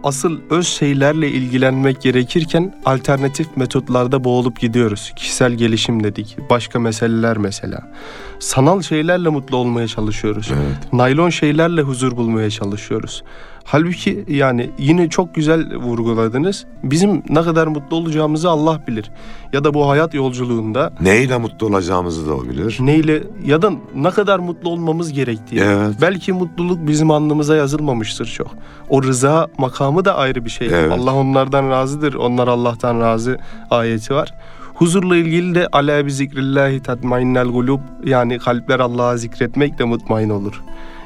asıl 0.05 0.39
öz 0.49 0.67
şeylerle 0.67 1.29
ilgilenmek 1.29 2.01
gerekirken 2.01 2.75
alternatif 2.85 3.57
metotlarda 3.57 4.23
boğulup 4.23 4.59
gidiyoruz. 4.59 5.11
Kişisel 5.15 5.51
gelişim 5.51 6.03
dedik, 6.03 6.37
başka 6.49 6.79
meseleler 6.79 7.37
mesela. 7.37 7.91
Sanal 8.39 8.81
şeylerle 8.81 9.29
mutlu 9.29 9.57
olmaya 9.57 9.87
çalışıyoruz. 9.87 10.49
Evet. 10.53 10.93
Naylon 10.93 11.29
şeylerle 11.29 11.81
huzur 11.81 12.17
bulmaya 12.17 12.49
çalışıyoruz. 12.49 13.23
Halbuki 13.67 14.25
yani 14.27 14.69
yine 14.77 15.09
çok 15.09 15.35
güzel 15.35 15.75
vurguladınız. 15.75 16.65
Bizim 16.83 17.23
ne 17.29 17.41
kadar 17.41 17.67
mutlu 17.67 17.97
olacağımızı 17.97 18.49
Allah 18.49 18.81
bilir. 18.87 19.11
Ya 19.53 19.63
da 19.63 19.73
bu 19.73 19.89
hayat 19.89 20.13
yolculuğunda 20.13 20.93
Neyle 21.01 21.37
mutlu 21.37 21.67
olacağımızı 21.67 22.27
da 22.29 22.33
o 22.35 22.43
bilir. 22.43 22.77
neyle 22.79 23.23
ya 23.45 23.61
da 23.61 23.71
ne 23.95 24.09
kadar 24.11 24.39
mutlu 24.39 24.69
olmamız 24.69 25.13
gerektiği. 25.13 25.59
Evet. 25.59 25.95
Belki 26.01 26.33
mutluluk 26.33 26.87
bizim 26.87 27.11
alnımıza 27.11 27.55
yazılmamıştır 27.55 28.25
çok. 28.25 28.47
O 28.89 29.03
rıza 29.03 29.47
makamı 29.57 30.05
da 30.05 30.15
ayrı 30.15 30.45
bir 30.45 30.49
şey. 30.49 30.67
Evet. 30.67 30.91
Allah 30.91 31.13
onlardan 31.15 31.69
razıdır. 31.69 32.13
Onlar 32.13 32.47
Allah'tan 32.47 32.99
razı 32.99 33.37
ayeti 33.71 34.13
var. 34.15 34.33
Huzurla 34.73 35.15
ilgili 35.15 35.55
de 35.55 35.67
ala 35.67 36.05
bi 36.05 36.11
zikrillahi 36.11 36.79
tatmainnel 36.83 37.47
gulub 37.47 37.79
yani 38.03 38.39
kalpler 38.39 38.79
Allah'a 38.79 39.17
zikretmekle 39.17 39.85
mutmain 39.85 40.29
olur. 40.29 40.61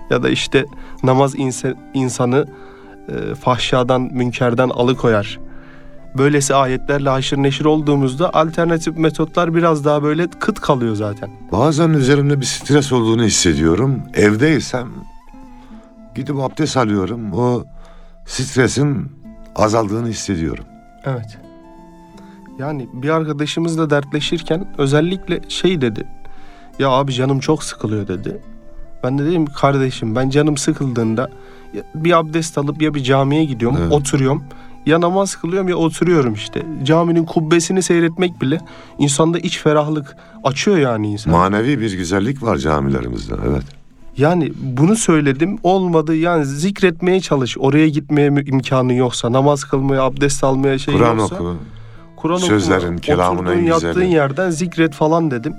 Ya 0.10 0.24
da 0.24 0.30
işte 0.30 0.66
namaz 1.04 1.36
insanı 1.94 2.46
e, 3.10 3.36
fahşadan, 3.36 4.02
münkerden 4.02 4.70
alıkoyar. 4.70 5.40
Böylesi 6.18 6.56
ayetlerle 6.56 7.10
haşır 7.10 7.38
neşir 7.38 7.66
olduğumuzda 7.66 8.34
alternatif 8.34 8.98
metotlar 8.98 9.56
biraz 9.56 9.86
daha 9.86 10.04
böyle 10.04 10.28
kıt 10.28 10.60
kalıyor 10.60 10.96
zaten. 10.96 11.30
Bazen 11.52 11.90
üzerimde 11.90 12.42
bir 12.42 12.46
stres 12.46 12.92
olduğunu 12.92 13.24
hissediyorum. 13.24 14.02
Evdeysem 14.14 14.88
gidip 16.16 16.40
abdest 16.40 16.78
alıyorum. 16.78 17.34
O 17.34 17.64
stresin 18.26 19.12
azaldığını 19.56 20.08
hissediyorum. 20.08 20.66
Evet. 21.06 21.38
Yani 22.60 22.90
bir 22.94 23.10
arkadaşımızla 23.10 23.90
dertleşirken 23.90 24.68
özellikle 24.78 25.42
şey 25.50 25.82
dedi. 25.82 26.08
Ya 26.80 26.90
abi 26.90 27.14
canım 27.14 27.40
çok 27.40 27.64
sıkılıyor 27.64 28.08
dedi. 28.08 28.42
Ben 29.04 29.18
de 29.18 29.26
dedim 29.26 29.46
kardeşim 29.46 30.16
ben 30.16 30.30
canım 30.30 30.58
sıkıldığında 30.58 31.30
bir 31.96 32.18
abdest 32.20 32.58
alıp 32.58 32.82
ya 32.82 32.94
bir 32.94 33.04
camiye 33.04 33.46
gidiyorum, 33.46 33.78
Evet. 33.82 33.92
oturuyorum. 33.92 34.44
Ya 34.86 35.02
namaz 35.02 35.36
kılıyorum 35.36 35.68
ya 35.70 35.76
oturuyorum 35.76 36.34
işte. 36.34 36.64
Caminin 36.84 37.26
kubbesini 37.26 37.82
seyretmek 37.84 38.42
bile 38.42 38.60
insanda 39.00 39.40
iç 39.40 39.60
ferahlık 39.60 40.16
açıyor 40.44 40.78
yani 40.78 41.12
insan. 41.12 41.34
Manevi 41.34 41.80
bir 41.80 41.98
güzellik 41.98 42.44
var 42.44 42.58
camilerimizde. 42.58 43.34
Evet. 43.50 43.64
Yani 44.18 44.52
bunu 44.62 44.96
söyledim 44.96 45.58
olmadı 45.64 46.16
yani 46.16 46.46
zikretmeye 46.46 47.20
çalış. 47.22 47.58
Oraya 47.58 47.90
gitmeye 47.90 48.28
imkanı 48.28 48.94
yoksa 48.94 49.32
namaz 49.32 49.64
kılmaya, 49.64 50.02
abdest 50.04 50.44
almaya 50.44 50.78
şey 50.80 50.94
Kur'an 50.94 51.18
yoksa. 51.18 51.36
oku. 51.36 51.58
Kur'an 52.16 52.38
Sözlerin, 52.38 52.82
okuma, 52.84 53.00
kelamın 53.00 53.38
oturduğun, 53.46 53.58
en 53.60 53.64
yattığın 53.64 53.94
güzeli. 53.94 54.14
yerden 54.14 54.50
zikret 54.50 54.94
falan 54.94 55.32
dedim. 55.32 55.54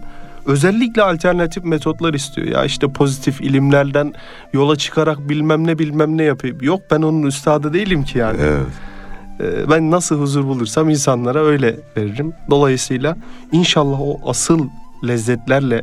Özellikle 0.47 1.02
alternatif 1.02 1.64
metotlar 1.64 2.14
istiyor. 2.14 2.47
Ya 2.47 2.64
işte 2.64 2.88
pozitif 2.88 3.40
ilimlerden 3.40 4.14
yola 4.52 4.76
çıkarak 4.76 5.28
bilmem 5.28 5.66
ne 5.66 5.78
bilmem 5.78 6.18
ne 6.18 6.23
yapayım. 6.23 6.59
Yok 6.61 6.80
ben 6.90 7.02
onun 7.02 7.23
üstadı 7.23 7.73
değilim 7.73 8.04
ki 8.04 8.18
yani. 8.18 8.38
Evet. 8.40 8.66
Ee, 9.40 9.70
Ben 9.70 9.90
nasıl 9.90 10.20
huzur 10.20 10.44
bulursam 10.44 10.90
insanlara 10.90 11.40
öyle 11.44 11.76
veririm. 11.96 12.33
Dolayısıyla 12.50 13.16
inşallah 13.53 14.00
o 14.00 14.20
asıl 14.31 14.68
lezzetlerle 15.09 15.83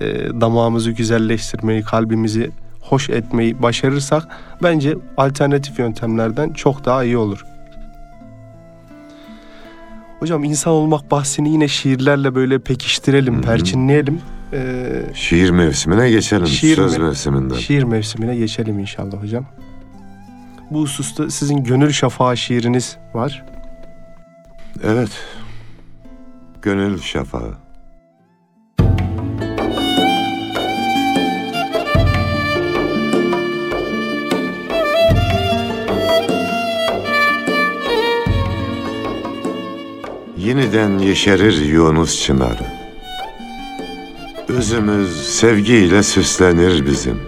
e, 0.00 0.06
damağımızı 0.40 0.90
güzelleştirmeyi, 0.90 1.82
kalbimizi 1.82 2.50
hoş 2.80 3.10
etmeyi 3.10 3.62
başarırsak 3.62 4.28
bence 4.62 4.94
alternatif 5.16 5.78
yöntemlerden 5.78 6.50
çok 6.52 6.84
daha 6.84 7.04
iyi 7.04 7.16
olur. 7.16 7.44
Hocam 10.22 10.44
insan 10.44 10.72
olmak 10.72 11.10
bahsini 11.10 11.50
yine 11.52 11.68
şiirlerle 11.68 12.34
böyle 12.34 12.58
pekiştirelim, 12.58 13.34
Hı 13.34 13.38
hı. 13.38 13.42
perçinleyelim. 13.42 14.20
Ee, 14.52 15.02
Şiir 15.14 15.50
mevsimine 15.50 16.10
geçelim. 16.10 16.46
Şiir 16.46 16.76
Söz 16.76 16.98
mi? 16.98 17.04
mevsiminden. 17.04 17.56
şiir 17.56 17.82
mevsimine 17.82 18.36
geçelim 18.36 18.78
inşallah 18.78 19.22
hocam. 19.22 19.46
Bu 20.70 20.80
hususta 20.80 21.30
sizin 21.30 21.64
Gönül 21.64 21.90
Şafağı 21.92 22.36
şiiriniz 22.36 22.96
var. 23.14 23.44
Evet. 24.84 25.10
Gönül 26.62 26.98
şafağı. 27.00 27.54
Yeniden 40.44 40.98
yeşerir 40.98 41.64
Yunus 41.64 42.24
çınarı. 42.24 42.66
Özümüz 44.48 45.26
sevgiyle 45.26 46.02
süslenir 46.02 46.86
bizim. 46.86 47.20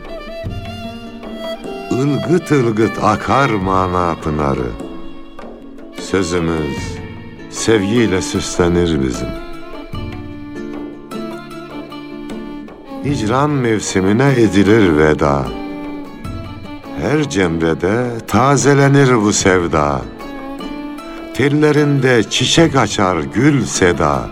Ilgıt 1.91 2.53
ılgıt 2.53 3.05
akar 3.05 3.51
mana 3.51 4.15
pınarı. 4.15 4.71
Sözümüz 6.01 6.77
sevgiyle 7.51 8.23
süslenir 8.23 9.03
bizim. 9.03 9.29
Hicran 13.05 13.51
mevsimine 13.51 14.33
edilir 14.33 14.99
veda. 14.99 15.47
Her 17.01 17.31
cemrede 17.31 18.07
tazelenir 18.27 19.23
bu 19.23 19.33
sevda. 19.33 20.03
Tellerinde 21.35 22.23
çiçek 22.31 22.77
açar 22.77 23.17
gül 23.17 23.65
seda. 23.65 24.31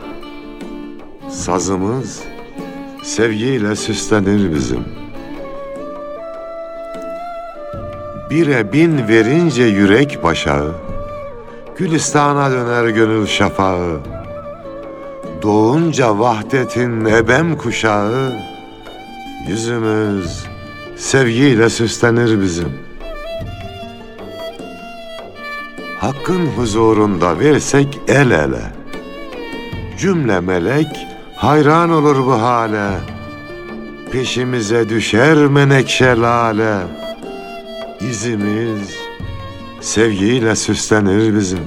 Sazımız 1.28 2.22
sevgiyle 3.04 3.76
süslenir 3.76 4.54
bizim. 4.54 4.84
Bire 8.30 8.72
bin 8.72 9.08
verince 9.08 9.62
yürek 9.62 10.22
başağı, 10.22 10.74
Gülistana 11.76 12.50
döner 12.50 12.88
gönül 12.88 13.26
şafağı. 13.26 14.00
Doğunca 15.42 16.18
vahdetin 16.18 17.04
ebem 17.04 17.56
kuşağı, 17.56 18.32
Yüzümüz 19.48 20.44
sevgiyle 20.96 21.70
süslenir 21.70 22.40
bizim. 22.40 22.81
Hakkın 26.02 26.46
huzurunda 26.46 27.38
versek 27.38 28.00
el 28.08 28.30
ele. 28.30 28.72
Cümle 29.98 30.40
melek 30.40 31.06
hayran 31.36 31.90
olur 31.90 32.26
bu 32.26 32.32
hale. 32.32 32.90
Peşimize 34.12 34.88
düşer 34.88 35.36
menekşe 35.36 36.16
lale. 36.16 36.76
İzimiz 38.00 38.96
sevgiyle 39.80 40.56
süslenir 40.56 41.34
bizim. 41.36 41.64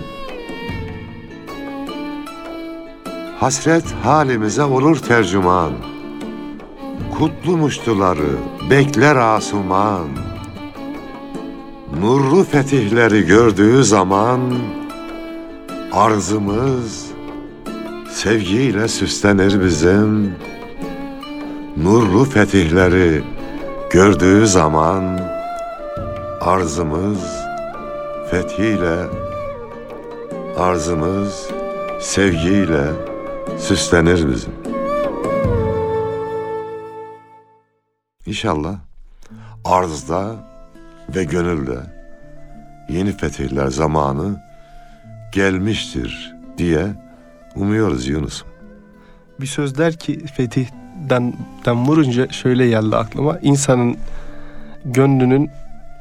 Hasret 3.40 3.86
halimize 4.04 4.64
olur 4.64 4.98
tercüman. 4.98 5.72
Kutlu 7.18 7.58
muştuları 7.58 8.38
bekler 8.70 9.16
asuman. 9.16 10.25
Nurlu 12.02 12.44
fetihleri 12.44 13.26
gördüğü 13.26 13.84
zaman 13.84 14.40
arzımız 15.94 17.06
sevgiyle 18.10 18.88
süslenir 18.88 19.64
bizim. 19.64 20.36
Nurlu 21.78 22.26
fetihleri 22.26 23.24
gördüğü 23.92 24.48
zaman 24.48 25.20
arzımız 26.42 27.20
fethiyle 28.32 28.96
arzımız 30.58 31.50
sevgiyle 32.02 32.84
süslenir 33.58 34.30
bizim. 34.30 34.54
İnşallah 38.26 38.76
arzda 39.66 40.55
ve 41.10 41.24
gönülde 41.24 41.78
yeni 42.90 43.18
fetihler 43.18 43.68
zamanı 43.68 44.42
gelmiştir 45.32 46.36
diye 46.58 46.88
umuyoruz 47.56 48.08
Yunus'um. 48.08 48.48
Bir 49.40 49.46
söz 49.46 49.78
der 49.78 49.96
ki 49.96 50.26
fetihden 50.26 51.34
den 51.66 51.86
vurunca 51.86 52.32
şöyle 52.32 52.70
geldi 52.70 52.96
aklıma. 52.96 53.40
İnsanın 53.42 53.98
gönlünün 54.86 55.50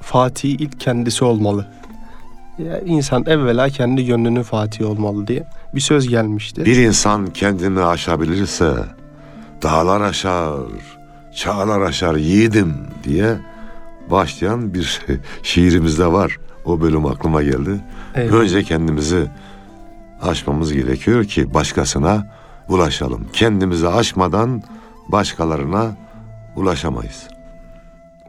fatihi 0.02 0.52
ilk 0.52 0.80
kendisi 0.80 1.24
olmalı. 1.24 1.66
Ya 2.58 2.80
insan 2.80 3.24
evvela 3.26 3.68
kendi 3.68 4.06
gönlünün 4.06 4.42
fatihi 4.42 4.84
olmalı 4.84 5.26
diye. 5.26 5.44
bir 5.74 5.80
söz 5.80 6.08
gelmişti. 6.08 6.64
Bir 6.64 6.76
insan 6.76 7.26
kendini 7.26 7.80
aşabilirse 7.80 8.74
dağlar 9.62 10.00
aşar, 10.00 10.54
çağlar 11.34 11.80
aşar 11.80 12.14
yiğidim 12.14 12.74
diye 13.04 13.36
başlayan 14.10 14.74
bir 14.74 15.00
şiirimizde 15.42 16.06
var. 16.06 16.38
O 16.64 16.80
bölüm 16.80 17.06
aklıma 17.06 17.42
geldi. 17.42 17.80
Eyvallah. 18.14 18.34
Önce 18.40 18.62
kendimizi 18.62 19.26
aşmamız 20.22 20.72
gerekiyor 20.72 21.24
ki 21.24 21.54
başkasına 21.54 22.26
ulaşalım. 22.68 23.26
Kendimizi 23.32 23.88
aşmadan 23.88 24.62
başkalarına 25.08 25.96
ulaşamayız. 26.56 27.26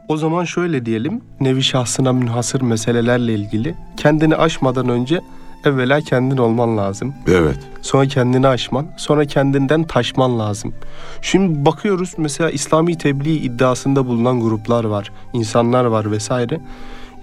O 0.08 0.16
zaman 0.16 0.44
şöyle 0.44 0.86
diyelim. 0.86 1.20
Nevi 1.40 1.62
şahsına 1.62 2.12
münhasır 2.12 2.60
meselelerle 2.60 3.34
ilgili 3.34 3.74
kendini 3.96 4.36
aşmadan 4.36 4.88
önce 4.88 5.20
evvela 5.64 6.00
kendin 6.00 6.36
olman 6.36 6.76
lazım. 6.76 7.14
Evet. 7.28 7.58
Sonra 7.82 8.06
kendini 8.06 8.48
aşman, 8.48 8.86
sonra 8.96 9.24
kendinden 9.24 9.84
taşman 9.84 10.38
lazım. 10.38 10.74
Şimdi 11.22 11.64
bakıyoruz 11.64 12.14
mesela 12.18 12.50
İslami 12.50 12.98
tebliğ 12.98 13.36
iddiasında 13.36 14.06
bulunan 14.06 14.40
gruplar 14.40 14.84
var, 14.84 15.12
insanlar 15.32 15.84
var 15.84 16.10
vesaire. 16.10 16.60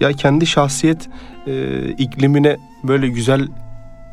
Ya 0.00 0.12
kendi 0.12 0.46
şahsiyet 0.46 1.08
e, 1.46 1.88
iklimine 1.88 2.56
böyle 2.84 3.08
güzel 3.08 3.48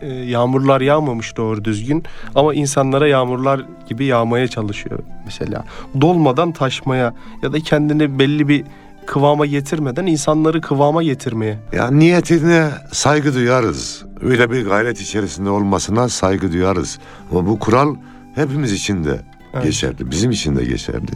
e, 0.02 0.08
yağmurlar 0.08 0.82
yağmamış 0.82 1.38
doğru 1.38 1.66
düzgün 1.66 2.04
ama 2.36 2.54
insanlara 2.54 3.08
yağmurlar 3.08 3.66
gibi 3.90 4.06
yağmaya 4.06 4.48
çalışıyor 4.48 5.00
mesela. 5.26 5.64
Dolmadan 6.02 6.52
taşmaya 6.52 7.14
ya 7.44 7.54
da 7.54 7.60
kendini 7.60 8.20
belli 8.20 8.48
bir 8.48 8.64
kıvama 9.06 9.46
getirmeden 9.46 10.06
insanları 10.06 10.62
kıvama 10.62 11.04
getirmeye. 11.04 11.58
Ya 11.74 11.92
niyetine 11.92 12.70
saygı 12.92 13.36
duyarız. 13.36 14.06
Öyle 14.24 14.52
bir 14.52 14.66
gayret 14.66 15.02
içerisinde 15.02 15.50
olmasına 15.50 16.10
saygı 16.10 16.52
duyarız. 16.54 17.00
Ama 17.32 17.48
bu 17.48 17.60
kural 17.60 17.96
hepimiz 18.36 18.72
için 18.72 19.04
de 19.04 19.22
Evet. 19.54 19.64
geçerli. 19.64 20.12
Bizim 20.12 20.32
için 20.32 20.56
de 20.56 20.66
geçerli. 20.66 21.12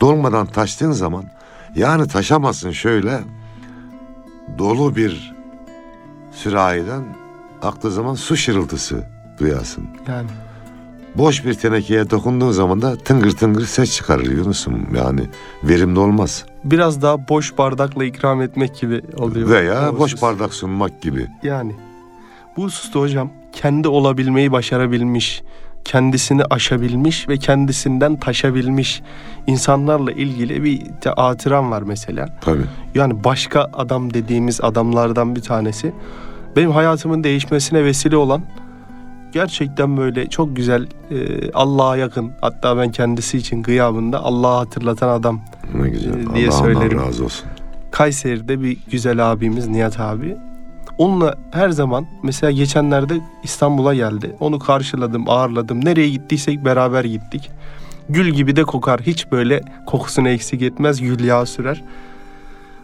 Dolmadan 0.00 0.46
taştığın 0.46 0.92
zaman 0.92 1.24
yani 1.74 2.08
taşamazsın 2.08 2.70
şöyle 2.70 3.20
dolu 4.58 4.96
bir 4.96 5.34
sürahiden 6.32 7.02
aktığı 7.62 7.90
zaman 7.90 8.14
su 8.14 8.36
şırıltısı 8.36 9.04
duyarsın. 9.38 9.84
Yani 10.08 10.28
Boş 11.14 11.44
bir 11.44 11.54
tenekeye 11.54 12.10
dokunduğun 12.10 12.50
zaman 12.50 12.82
da 12.82 12.96
tıngır 12.96 13.30
tıngır 13.30 13.66
ses 13.66 13.96
çıkarır 13.96 14.30
Yunus'um. 14.30 14.94
Yani 14.96 15.20
verimli 15.64 15.98
olmaz. 15.98 16.44
biraz 16.64 17.02
daha 17.02 17.28
boş 17.28 17.58
bardakla 17.58 18.04
ikram 18.04 18.42
etmek 18.42 18.80
gibi 18.80 19.02
oluyor. 19.16 19.48
Veya 19.48 19.98
boş 19.98 20.22
bardak 20.22 20.54
sunmak 20.54 21.02
gibi. 21.02 21.26
Yani 21.42 21.74
bu 22.56 22.64
hususta 22.64 23.00
hocam 23.00 23.30
kendi 23.52 23.88
olabilmeyi 23.88 24.52
başarabilmiş, 24.52 25.42
kendisini 25.84 26.44
aşabilmiş 26.44 27.28
ve 27.28 27.36
kendisinden 27.36 28.20
taşabilmiş 28.20 29.02
insanlarla 29.46 30.12
ilgili 30.12 30.64
bir 30.64 30.80
teatiram 31.00 31.70
var 31.70 31.82
mesela. 31.82 32.38
Tabii. 32.40 32.64
Yani 32.94 33.24
başka 33.24 33.70
adam 33.72 34.14
dediğimiz 34.14 34.60
adamlardan 34.60 35.36
bir 35.36 35.40
tanesi. 35.42 35.92
Benim 36.56 36.70
hayatımın 36.70 37.24
değişmesine 37.24 37.84
vesile 37.84 38.16
olan 38.16 38.42
gerçekten 39.32 39.96
böyle 39.96 40.28
çok 40.28 40.56
güzel 40.56 40.86
e, 41.10 41.50
Allah'a 41.52 41.96
yakın 41.96 42.32
hatta 42.40 42.76
ben 42.76 42.92
kendisi 42.92 43.38
için 43.38 43.62
gıyabında 43.62 44.24
Allah'ı 44.24 44.56
hatırlatan 44.56 45.08
adam 45.08 45.40
Ne 45.74 45.88
güzel. 45.88 46.10
Ee, 46.10 46.34
diye 46.34 46.48
Allah 46.48 46.56
söylerim. 46.56 46.98
ondan 46.98 47.08
razı 47.08 47.24
olsun. 47.24 47.46
Kayseri'de 47.90 48.62
bir 48.62 48.78
güzel 48.90 49.32
abimiz 49.32 49.68
Nihat 49.68 50.00
abi. 50.00 50.36
Onunla 51.02 51.34
her 51.50 51.70
zaman 51.70 52.06
mesela 52.22 52.50
geçenlerde 52.50 53.20
İstanbul'a 53.42 53.94
geldi. 53.94 54.36
Onu 54.40 54.58
karşıladım, 54.58 55.28
ağırladım. 55.28 55.84
Nereye 55.84 56.08
gittiysek 56.08 56.64
beraber 56.64 57.04
gittik. 57.04 57.50
Gül 58.08 58.28
gibi 58.28 58.56
de 58.56 58.62
kokar. 58.62 59.00
Hiç 59.00 59.32
böyle 59.32 59.60
kokusunu 59.86 60.28
eksik 60.28 60.62
etmez. 60.62 61.00
Gül 61.00 61.24
yağı 61.24 61.46
sürer. 61.46 61.82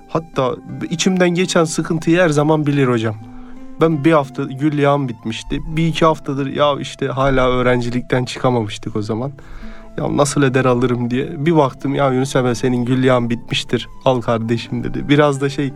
Hatta 0.09 0.55
içimden 0.91 1.31
geçen 1.31 1.65
sıkıntıyı 1.65 2.19
her 2.19 2.29
zaman 2.29 2.67
bilir 2.67 2.89
hocam. 2.89 3.17
Ben 3.81 4.05
bir 4.05 4.13
hafta 4.13 4.43
gül 4.45 4.79
yağım 4.79 5.09
bitmişti. 5.09 5.61
Bir 5.77 5.87
iki 5.87 6.05
haftadır 6.05 6.47
ya 6.47 6.81
işte 6.81 7.07
hala 7.07 7.49
öğrencilikten 7.49 8.25
çıkamamıştık 8.25 8.97
o 8.97 9.03
zaman. 9.03 9.33
Ya 9.99 10.17
nasıl 10.17 10.43
eder 10.43 10.65
alırım 10.65 11.11
diye. 11.11 11.47
Bir 11.47 11.57
baktım 11.57 11.95
ya 11.95 12.13
Yunus 12.13 12.37
Emre 12.37 12.55
senin 12.55 12.85
gül 12.85 13.05
yağın 13.05 13.31
bitmiştir. 13.31 13.89
Al 14.05 14.21
kardeşim 14.21 14.85
dedi. 14.85 15.09
Biraz 15.09 15.41
da 15.41 15.49
şey 15.49 15.73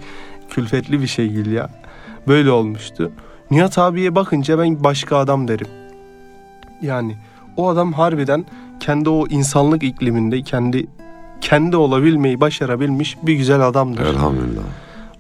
külfetli 0.51 1.03
bir 1.03 1.07
şey 1.07 1.29
gül 1.29 1.53
ya. 1.53 1.82
Böyle 2.29 2.51
olmuştu. 2.51 3.13
Nihat 3.51 3.79
abiye 3.79 4.15
bakınca 4.15 4.59
ben 4.59 4.85
başka 4.85 5.17
adam 5.17 5.49
derim. 5.49 5.67
Yani 6.83 7.17
o 7.57 7.69
adam 7.69 7.93
harbiden 7.93 8.45
kendi 8.81 9.09
o 9.09 9.27
insanlık 9.27 9.83
ikliminde 9.83 10.43
kendi 10.43 10.87
kendi 11.41 11.77
olabilmeyi 11.77 12.41
başarabilmiş 12.41 13.17
bir 13.23 13.35
güzel 13.35 13.61
adamdır. 13.61 14.07
Elhamdülillah. 14.07 14.63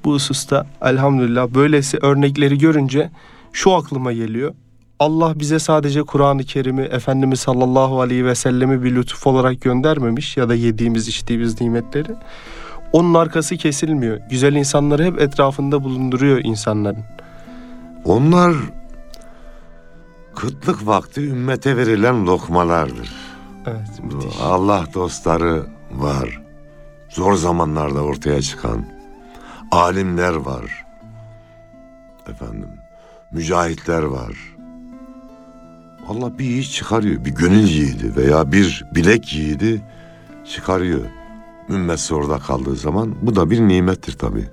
Bu 0.04 0.12
hususta 0.12 0.66
elhamdülillah 0.82 1.48
böylesi 1.54 1.98
örnekleri 2.02 2.58
görünce 2.58 3.10
şu 3.52 3.72
aklıma 3.72 4.12
geliyor. 4.12 4.54
Allah 4.98 5.40
bize 5.40 5.58
sadece 5.58 6.02
Kur'an-ı 6.02 6.44
Kerim'i 6.44 6.82
Efendimiz 6.82 7.40
sallallahu 7.40 8.00
aleyhi 8.00 8.24
ve 8.24 8.34
sellemi 8.34 8.82
bir 8.82 8.94
lütuf 8.94 9.26
olarak 9.26 9.60
göndermemiş 9.60 10.36
ya 10.36 10.48
da 10.48 10.54
yediğimiz 10.54 11.08
içtiğimiz 11.08 11.60
nimetleri. 11.60 12.12
Onun 12.92 13.14
arkası 13.14 13.56
kesilmiyor. 13.56 14.20
Güzel 14.30 14.54
insanları 14.54 15.04
hep 15.04 15.20
etrafında 15.20 15.84
bulunduruyor 15.84 16.40
insanların. 16.44 17.04
Onlar 18.04 18.54
kıtlık 20.34 20.86
vakti 20.86 21.28
ümmete 21.28 21.76
verilen 21.76 22.26
lokmalardır. 22.26 23.12
Evet 23.66 24.02
müthiş. 24.02 24.40
Allah 24.42 24.86
dostları 24.94 25.66
var. 25.92 26.42
Zor 27.08 27.34
zamanlarda 27.34 28.02
ortaya 28.02 28.42
çıkan 28.42 28.84
alimler 29.70 30.34
var. 30.34 30.84
Efendim, 32.28 32.68
mücahitler 33.30 34.02
var. 34.02 34.32
Allah 36.08 36.38
bir 36.38 36.44
yiğit 36.44 36.70
çıkarıyor. 36.70 37.24
Bir 37.24 37.30
gönül 37.30 37.68
yiğidi 37.68 38.16
veya 38.16 38.52
bir 38.52 38.84
bilek 38.94 39.32
yiğidi 39.34 39.82
çıkarıyor. 40.44 41.00
Ümmet 41.68 42.00
zorda 42.00 42.38
kaldığı 42.38 42.76
zaman 42.76 43.14
bu 43.22 43.36
da 43.36 43.50
bir 43.50 43.60
nimettir 43.60 44.12
tabii. 44.12 44.48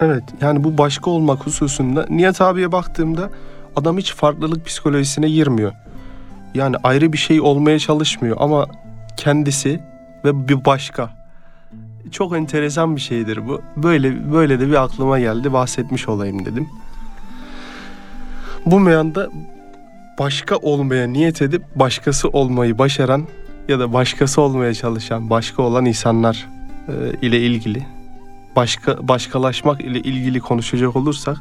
Evet 0.00 0.22
yani 0.40 0.64
bu 0.64 0.78
başka 0.78 1.10
olmak 1.10 1.46
hususunda 1.46 2.06
Nihat 2.10 2.40
abiye 2.40 2.72
baktığımda 2.72 3.30
adam 3.76 3.98
hiç 3.98 4.14
farklılık 4.14 4.66
psikolojisine 4.66 5.28
girmiyor. 5.28 5.72
Yani 6.54 6.76
ayrı 6.82 7.12
bir 7.12 7.18
şey 7.18 7.40
olmaya 7.40 7.78
çalışmıyor 7.78 8.36
ama 8.40 8.66
kendisi 9.16 9.80
ve 10.24 10.48
bir 10.48 10.64
başka. 10.64 11.20
Çok 12.10 12.36
enteresan 12.36 12.96
bir 12.96 13.00
şeydir 13.00 13.48
bu. 13.48 13.62
Böyle 13.76 14.32
böyle 14.32 14.60
de 14.60 14.68
bir 14.68 14.82
aklıma 14.82 15.18
geldi 15.18 15.52
bahsetmiş 15.52 16.08
olayım 16.08 16.44
dedim. 16.44 16.68
Bu 18.66 18.80
meyanda 18.80 19.28
başka 20.18 20.56
olmaya 20.56 21.06
niyet 21.06 21.42
edip 21.42 21.62
başkası 21.74 22.28
olmayı 22.28 22.78
başaran 22.78 23.26
ya 23.70 23.78
da 23.78 23.92
başkası 23.92 24.40
olmaya 24.40 24.74
çalışan 24.74 25.30
başka 25.30 25.62
olan 25.62 25.84
insanlar 25.84 26.46
e, 26.88 26.92
ile 27.22 27.40
ilgili 27.40 27.86
başka 28.56 29.08
başkalaşmak 29.08 29.80
ile 29.80 30.00
ilgili 30.00 30.40
konuşacak 30.40 30.96
olursak 30.96 31.36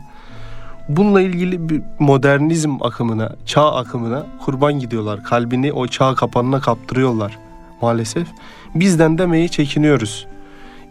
bununla 0.90 1.22
ilgili 1.22 1.70
bir 1.70 1.82
modernizm 2.00 2.78
akımına, 2.82 3.36
çağ 3.46 3.76
akımına 3.76 4.26
kurban 4.46 4.80
gidiyorlar. 4.80 5.24
Kalbini 5.24 5.74
o 5.74 5.88
çağ 5.88 6.16
kapanına 6.16 6.60
kaptırıyorlar 6.60 7.38
maalesef. 7.82 8.28
Bizden 8.76 9.18
demeye 9.18 9.48
çekiniyoruz. 9.48 10.28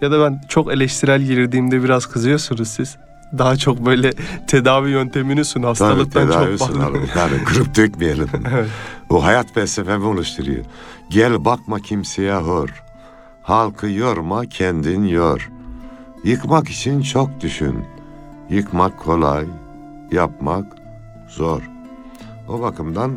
Ya 0.00 0.10
da 0.10 0.24
ben 0.24 0.40
çok 0.48 0.72
eleştirel 0.72 1.22
girdiğimde 1.22 1.82
biraz 1.82 2.06
kızıyorsunuz 2.06 2.68
siz. 2.68 2.96
Daha 3.38 3.56
çok 3.56 3.86
böyle 3.86 4.10
tedavi 4.46 4.90
yöntemini 4.90 5.44
sun 5.44 5.60
Tabii 5.60 5.68
hastalıktan 5.68 6.28
tedavi 6.28 6.58
çok 6.58 6.68
sunalım. 6.68 7.08
Yani 7.16 7.44
kırıp 7.44 7.76
dökmeyelim. 7.76 8.28
Evet. 8.54 8.68
O 9.10 9.24
hayat 9.24 9.54
felsefemi 9.54 10.04
oluşturuyor. 10.04 10.64
Gel 11.10 11.44
bakma 11.44 11.80
kimseye 11.80 12.34
hor. 12.34 12.84
Halkı 13.42 13.86
yorma 13.88 14.46
kendin 14.46 15.04
yor. 15.04 15.50
Yıkmak 16.24 16.68
için 16.68 17.00
çok 17.00 17.40
düşün. 17.40 17.84
Yıkmak 18.50 18.98
kolay, 18.98 19.44
yapmak 20.12 20.76
zor. 21.28 21.70
O 22.48 22.60
bakımdan 22.60 23.12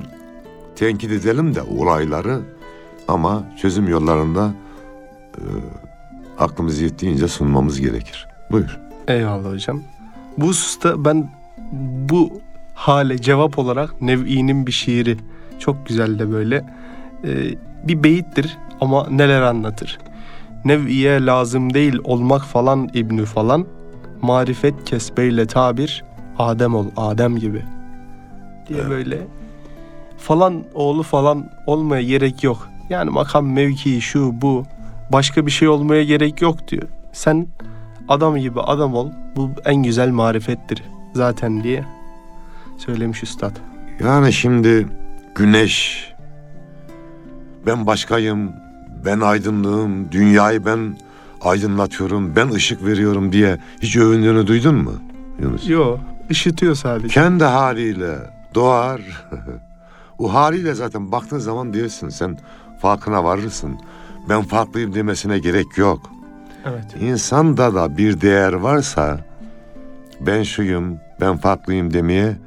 tenkit 0.76 1.12
edelim 1.12 1.56
de 1.56 1.62
olayları 1.62 2.42
ama 3.08 3.44
çözüm 3.62 3.88
yollarında 3.88 4.54
e, 5.38 5.44
aklımız 6.40 6.82
yettiğince 6.82 7.28
sunmamız 7.28 7.82
gerekir. 7.82 8.28
Buyur. 8.52 8.80
Eyvallah 9.08 9.52
hocam. 9.52 9.82
Bu 10.38 10.48
hususta 10.48 11.06
ben 11.06 11.32
bu 12.10 12.42
hale 12.74 13.18
cevap 13.22 13.60
olarak 13.60 14.02
Nev'i'nin 14.02 14.68
bir 14.68 14.72
şiiri 14.72 15.18
çok 15.60 15.88
güzel 15.88 16.20
de 16.20 16.32
böyle 16.32 16.66
e, 17.24 17.30
bir 17.88 18.04
beyittir 18.04 18.58
ama 18.82 19.08
neler 19.10 19.42
anlatır. 19.42 20.00
Nev'iye 20.66 21.26
lazım 21.26 21.74
değil 21.74 21.98
olmak 22.04 22.46
falan 22.46 22.90
İbnü 22.94 23.26
falan 23.26 23.66
marifet 24.22 24.86
kesbeyle 24.86 25.46
tabir 25.46 26.04
Adem 26.40 26.76
ol 26.76 26.86
Adem 26.98 27.38
gibi 27.38 27.64
diye 28.68 28.80
Evet. 28.80 28.90
böyle 28.90 29.18
falan 30.18 30.64
oğlu 30.74 31.04
falan 31.04 31.50
olmaya 31.68 32.02
gerek 32.04 32.44
yok. 32.44 32.70
Yani 32.90 33.10
makam 33.10 33.52
mevki 33.52 34.02
şu 34.02 34.42
bu 34.42 34.64
başka 35.12 35.46
bir 35.46 35.52
şey 35.52 35.68
olmaya 35.68 36.04
gerek 36.04 36.42
yok 36.42 36.68
diyor. 36.68 36.88
Sen 37.14 37.48
adam 38.10 38.38
gibi 38.38 38.62
adam 38.62 38.94
ol. 38.94 39.10
Bu 39.36 39.50
en 39.66 39.84
güzel 39.84 40.10
marifettir 40.10 40.84
zaten 41.14 41.64
diye 41.64 41.86
söylemiş 42.78 43.24
üstad. 43.24 43.52
Yani 44.04 44.34
şimdi 44.34 44.88
güneş, 45.36 46.11
ben 47.66 47.88
başkayım, 47.88 48.52
ben 49.06 49.20
aydınlığım, 49.20 50.12
dünyayı 50.12 50.66
ben 50.66 50.98
aydınlatıyorum, 51.42 52.36
ben 52.36 52.50
ışık 52.50 52.86
veriyorum 52.86 53.32
diye 53.32 53.58
hiç 53.82 53.98
övündüğünü 53.98 54.48
duydun 54.48 54.76
mu 54.76 54.94
Yunus? 55.40 55.70
Yo 55.70 55.98
ışıtıyor 56.32 56.76
sadece. 56.76 57.08
Kendi 57.08 57.44
haliyle 57.44 58.16
doğar. 58.56 59.02
o 60.20 60.34
haliyle 60.34 60.74
zaten 60.74 61.12
baktığın 61.12 61.40
zaman 61.40 61.74
diyorsun 61.74 62.10
sen 62.10 62.38
farkına 62.82 63.24
varırsın. 63.24 63.80
Ben 64.30 64.42
farklıyım 64.42 64.94
demesine 64.94 65.40
gerek 65.40 65.78
yok. 65.78 66.12
Evet. 66.66 67.02
İnsanda 67.02 67.76
da 67.76 67.98
bir 67.98 68.22
değer 68.22 68.54
varsa 68.54 69.20
ben 70.20 70.44
şuyum, 70.44 70.98
ben 71.22 71.38
farklıyım 71.38 71.94
demeye 71.94 72.38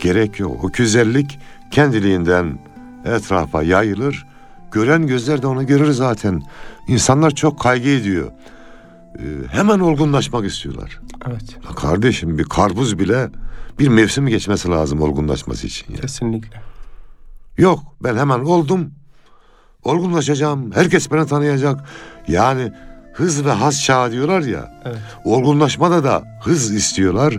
gerek 0.00 0.40
yok. 0.40 0.64
O 0.64 0.72
güzellik 0.72 1.38
kendiliğinden 1.70 2.58
etrafa 3.04 3.62
yayılır. 3.62 4.26
Gören 4.72 5.06
gözler 5.06 5.42
de 5.42 5.46
onu 5.46 5.66
görür 5.66 5.92
zaten. 5.92 6.42
İnsanlar 6.88 7.30
çok 7.30 7.60
kaygı 7.60 7.88
ediyor. 7.88 8.30
Ee, 9.18 9.22
hemen 9.50 9.80
olgunlaşmak 9.80 10.44
istiyorlar. 10.44 11.00
Evet. 11.30 11.56
Ya 11.68 11.74
kardeşim 11.74 12.38
bir 12.38 12.44
karpuz 12.44 12.98
bile 12.98 13.30
bir 13.78 13.88
mevsim 13.88 14.26
geçmesi 14.26 14.68
lazım 14.68 15.02
olgunlaşması 15.02 15.66
için. 15.66 15.94
Ya. 15.94 16.00
Kesinlikle. 16.00 16.62
Yok 17.58 17.80
ben 18.02 18.16
hemen 18.16 18.38
oldum. 18.38 18.90
Olgunlaşacağım. 19.84 20.72
Herkes 20.72 21.12
beni 21.12 21.26
tanıyacak. 21.26 21.84
Yani 22.28 22.72
hız 23.14 23.44
ve 23.44 23.50
haz 23.50 23.82
çağı 23.82 24.12
diyorlar 24.12 24.40
ya. 24.40 24.82
Evet. 24.84 24.98
Olgunlaşmada 25.24 26.04
da 26.04 26.22
hız 26.42 26.74
istiyorlar. 26.74 27.38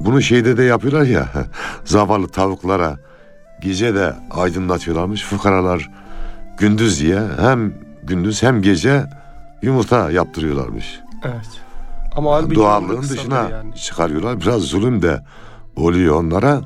Bunu 0.00 0.22
şeyde 0.22 0.56
de 0.56 0.62
yapıyorlar 0.62 1.02
ya. 1.02 1.28
Zavallı 1.84 2.28
tavuklara 2.28 2.98
gece 3.60 3.94
de 3.94 4.14
aydınlatıyorlarmış. 4.30 5.24
Fukaralar 5.24 5.90
gündüz 6.58 7.00
diye 7.00 7.20
hem 7.40 7.74
gündüz 8.02 8.42
hem 8.42 8.62
gece 8.62 9.04
yumurta 9.62 10.10
yaptırıyorlarmış. 10.10 11.00
Evet. 11.24 11.60
Ama 12.16 12.34
halbuki 12.34 12.54
Doğallığın 12.54 13.02
dışına 13.02 13.48
yani. 13.50 13.74
çıkarıyorlar. 13.74 14.40
Biraz 14.40 14.62
zulüm 14.62 15.02
de 15.02 15.22
oluyor 15.76 16.14
onlara. 16.16 16.60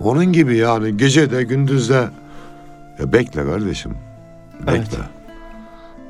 Onun 0.00 0.32
gibi 0.32 0.56
yani 0.56 0.96
gece 0.96 1.30
de 1.30 1.42
gündüz 1.42 1.90
de 1.90 2.08
ya 3.00 3.12
bekle 3.12 3.44
kardeşim. 3.44 3.94
Bekle. 4.60 4.76
Evet. 4.76 4.98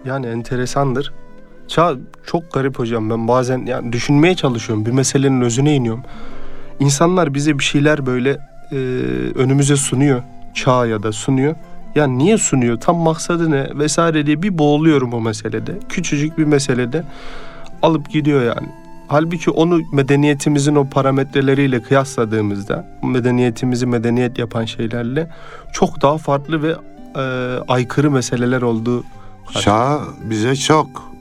Yani 0.04 0.26
enteresandır. 0.26 1.12
Çağ 1.68 1.94
çok 2.26 2.52
garip 2.52 2.78
hocam. 2.78 3.10
Ben 3.10 3.28
bazen 3.28 3.66
yani 3.66 3.92
düşünmeye 3.92 4.34
çalışıyorum. 4.34 4.86
Bir 4.86 4.90
meselenin 4.90 5.40
özüne 5.40 5.74
iniyorum. 5.74 6.02
İnsanlar 6.80 7.34
bize 7.34 7.58
bir 7.58 7.64
şeyler 7.64 8.06
böyle 8.06 8.38
e, 8.72 8.76
önümüze 9.34 9.76
sunuyor. 9.76 10.22
Çağ 10.54 10.86
ya 10.86 11.02
da 11.02 11.12
sunuyor. 11.12 11.54
Ya 11.94 12.06
niye 12.06 12.38
sunuyor? 12.38 12.80
Tam 12.80 12.96
maksadı 12.96 13.50
ne? 13.50 13.78
Vesaire 13.78 14.26
diye 14.26 14.42
bir 14.42 14.58
boğuluyorum 14.58 15.14
o 15.14 15.20
meselede. 15.20 15.78
Küçücük 15.88 16.38
bir 16.38 16.44
meselede 16.44 17.04
alıp 17.82 18.10
gidiyor 18.10 18.42
yani. 18.42 18.68
Halbuki 19.08 19.50
onu 19.50 19.80
medeniyetimizin 19.92 20.74
o 20.74 20.88
parametreleriyle 20.88 21.82
kıyasladığımızda, 21.82 22.86
medeniyetimizi 23.02 23.86
medeniyet 23.86 24.38
yapan 24.38 24.64
şeylerle 24.64 25.30
çok 25.72 26.02
daha 26.02 26.18
farklı 26.18 26.62
ve 26.62 26.76
e, 27.16 27.22
aykırı 27.68 28.10
meseleler 28.10 28.62
olduğu 28.62 29.04
Çağ 29.60 30.00
bize 30.24 30.56
çok 30.56 31.12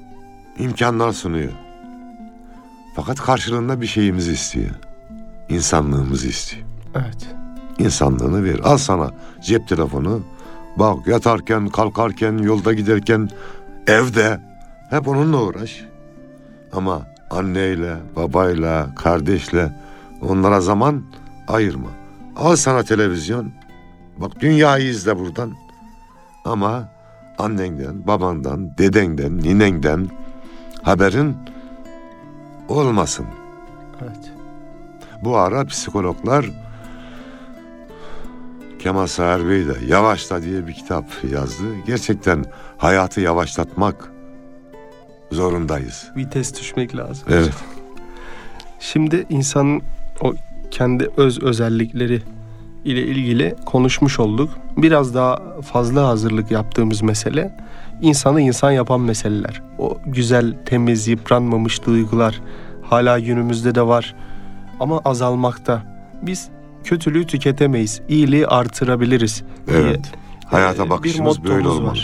imkanlar 0.59 1.11
sunuyor. 1.11 1.51
Fakat 2.95 3.21
karşılığında 3.21 3.81
bir 3.81 3.87
şeyimizi 3.87 4.31
istiyor. 4.31 4.69
İnsanlığımızı 5.49 6.27
istiyor. 6.27 6.63
Evet. 6.95 7.27
İnsanlığını 7.79 8.43
ver. 8.43 8.59
Al 8.63 8.77
sana 8.77 9.11
cep 9.43 9.67
telefonu. 9.67 10.21
Bak 10.75 11.07
yatarken, 11.07 11.67
kalkarken, 11.67 12.37
yolda 12.37 12.73
giderken, 12.73 13.29
evde 13.87 14.39
hep 14.89 15.07
onunla 15.07 15.41
uğraş. 15.41 15.85
Ama 16.73 17.07
anneyle, 17.29 17.95
babayla, 18.15 18.95
kardeşle 18.95 19.71
onlara 20.21 20.61
zaman 20.61 21.03
ayırma. 21.47 21.89
Al 22.37 22.55
sana 22.55 22.83
televizyon. 22.83 23.51
Bak 24.17 24.39
dünyayı 24.39 24.89
izle 24.89 25.19
buradan. 25.19 25.53
Ama 26.45 26.89
annenden, 27.37 28.07
babandan, 28.07 28.77
dedenden, 28.77 29.37
ninenden 29.37 30.09
haberin 30.83 31.37
olmasın. 32.67 33.25
Evet. 34.01 34.31
Bu 35.23 35.37
ara 35.37 35.65
psikologlar 35.65 36.45
Kemal 38.81 39.07
Sağır 39.07 39.49
Bey 39.49 39.67
de 39.67 39.73
Yavaşla 39.87 40.41
diye 40.41 40.67
bir 40.67 40.73
kitap 40.73 41.05
yazdı. 41.31 41.63
Gerçekten 41.87 42.45
hayatı 42.77 43.21
yavaşlatmak 43.21 44.11
zorundayız. 45.31 46.07
Vites 46.15 46.59
düşmek 46.59 46.95
lazım. 46.95 47.27
Evet. 47.31 47.53
Şimdi 48.79 49.25
insanın 49.29 49.81
o 50.21 50.33
kendi 50.71 51.09
öz 51.17 51.43
özellikleri 51.43 52.21
ile 52.85 53.01
ilgili 53.01 53.55
konuşmuş 53.65 54.19
olduk. 54.19 54.49
Biraz 54.77 55.15
daha 55.15 55.61
fazla 55.61 56.07
hazırlık 56.07 56.51
yaptığımız 56.51 57.01
mesele 57.01 57.57
insanı 58.01 58.41
insan 58.41 58.71
yapan 58.71 59.01
meseleler. 59.01 59.61
O 59.77 59.97
güzel, 60.05 60.55
temiz, 60.65 61.07
yıpranmamış 61.07 61.85
duygular 61.85 62.41
hala 62.81 63.19
günümüzde 63.19 63.75
de 63.75 63.87
var 63.87 64.15
ama 64.79 65.01
azalmakta. 65.05 65.83
Biz 66.21 66.49
kötülüğü 66.83 67.27
tüketemeyiz, 67.27 68.01
iyiliği 68.09 68.47
artırabiliriz. 68.47 69.43
diye, 69.67 69.79
Evet. 69.79 70.11
Hayata 70.45 70.85
e, 70.85 70.89
bakışımız 70.89 71.43
böyle 71.43 71.67
olmalı. 71.67 71.97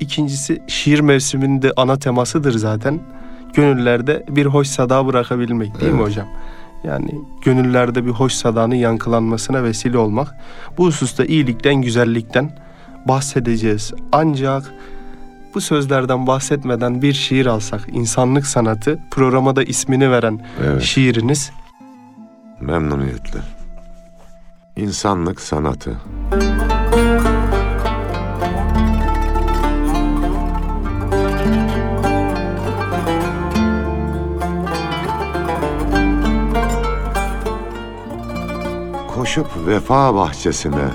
İkincisi 0.00 0.62
şiir 0.66 1.00
mevsiminin 1.00 1.62
de 1.62 1.72
ana 1.76 1.98
temasıdır 1.98 2.52
zaten. 2.58 3.00
Gönüllerde 3.54 4.24
bir 4.28 4.46
hoş 4.46 4.68
sada 4.68 5.06
bırakabilmek 5.06 5.80
değil 5.80 5.92
mi 5.92 5.98
Evet. 5.98 6.08
hocam? 6.08 6.26
Yani 6.84 7.10
gönüllerde 7.44 8.04
bir 8.04 8.10
hoş 8.10 8.32
sadanın 8.32 8.74
yankılanmasına 8.74 9.62
vesile 9.64 9.98
olmak. 9.98 10.34
Bu 10.78 10.86
hususta 10.86 11.24
iyilikten, 11.24 11.74
güzellikten 11.74 12.50
bahsedeceğiz. 13.08 13.92
Ancak 14.12 14.72
bu 15.54 15.60
sözlerden 15.60 16.26
bahsetmeden 16.26 17.02
bir 17.02 17.12
şiir 17.12 17.46
alsak, 17.46 17.80
insanlık 17.92 18.46
sanatı, 18.46 18.98
programa 19.10 19.56
da 19.56 19.62
ismini 19.62 20.10
veren 20.10 20.40
Evet. 20.64 20.82
şiiriniz. 20.82 21.50
Memnuniyetle. 22.60 23.38
İnsanlık 24.78 25.40
sanatı. 25.40 25.96
Koşup 39.14 39.46
vefa 39.66 40.14
bahçesine 40.14 40.88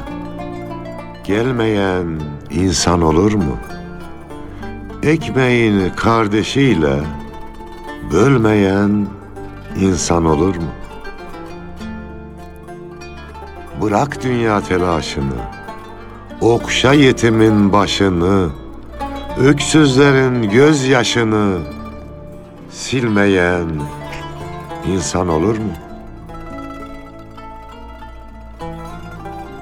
gelmeyen 1.24 2.22
insan 2.52 3.02
olur 3.02 3.34
mu? 3.34 3.58
Ekmeğini 5.04 5.96
kardeşiyle 5.96 7.00
bölmeyen 8.12 9.08
insan 9.80 10.26
olur 10.26 10.56
mu? 10.56 10.83
Bırak 13.84 14.24
dünya 14.24 14.62
telaşını, 14.62 15.42
okşa 16.42 16.94
yetimin 16.94 17.74
başını, 17.74 18.50
öksüzlerin 19.38 20.50
gözyaşını 20.50 21.58
silmeyen 22.70 23.68
insan 24.88 25.28
olur 25.28 25.58
mu? 25.58 25.72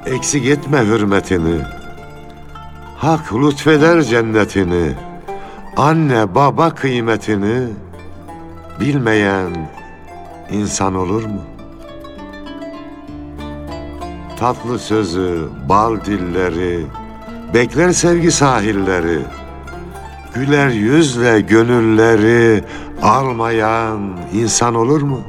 Eksik 0.06 0.46
etme 0.46 0.80
hürmetini, 0.80 1.62
hak 2.98 3.34
lütfeder 3.34 4.02
cennetini, 4.02 4.94
anne 5.78 6.36
baba 6.36 6.70
kıymetini 6.70 7.68
bilmeyen 8.80 9.70
insan 10.52 10.96
olur 10.96 11.26
mu? 11.26 11.42
Tatlı 14.42 14.80
sözü, 14.80 15.50
bal 15.70 16.06
dilleri, 16.06 16.86
bekler 17.54 17.92
sevgi 17.92 18.32
sahilleri, 18.32 19.20
güler 20.36 20.70
yüzle 20.70 21.42
gönülleri 21.42 22.64
almayan 23.02 24.18
insan 24.34 24.76
olur 24.76 25.02
mu? 25.02 25.22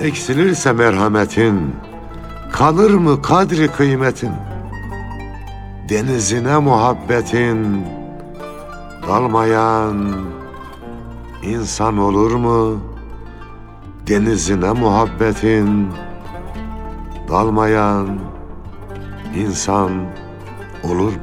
Eksilirse 0.00 0.72
merhametin, 0.72 1.74
Kalır 2.52 2.90
mı 2.90 3.22
kadri 3.22 3.68
kıymetin? 3.68 4.32
Denizine 5.88 6.58
muhabbetin 6.58 7.84
dalmayan 9.08 10.14
insan 11.42 11.98
olur 11.98 12.34
mu? 12.34 12.80
Denizine 14.06 14.72
muhabbetin 14.72 15.88
dalmayan 17.28 18.18
insan 19.36 19.90
olur 20.84 21.12
mu? 21.12 21.18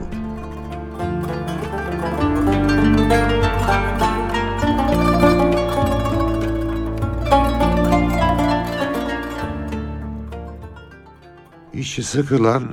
İşi 11.74 12.04
sıkılan, 12.04 12.64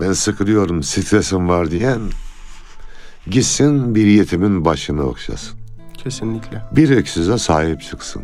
ben 0.00 0.12
sıkılıyorum, 0.12 0.82
stresim 0.82 1.48
var 1.48 1.70
diyen, 1.70 2.00
gitsin 3.30 3.94
bir 3.94 4.06
yetimin 4.06 4.64
başını 4.64 5.02
okşasın. 5.02 5.58
Kesinlikle. 5.94 6.62
Bir 6.72 6.90
öksüze 6.90 7.38
sahip 7.38 7.82
çıksın. 7.82 8.22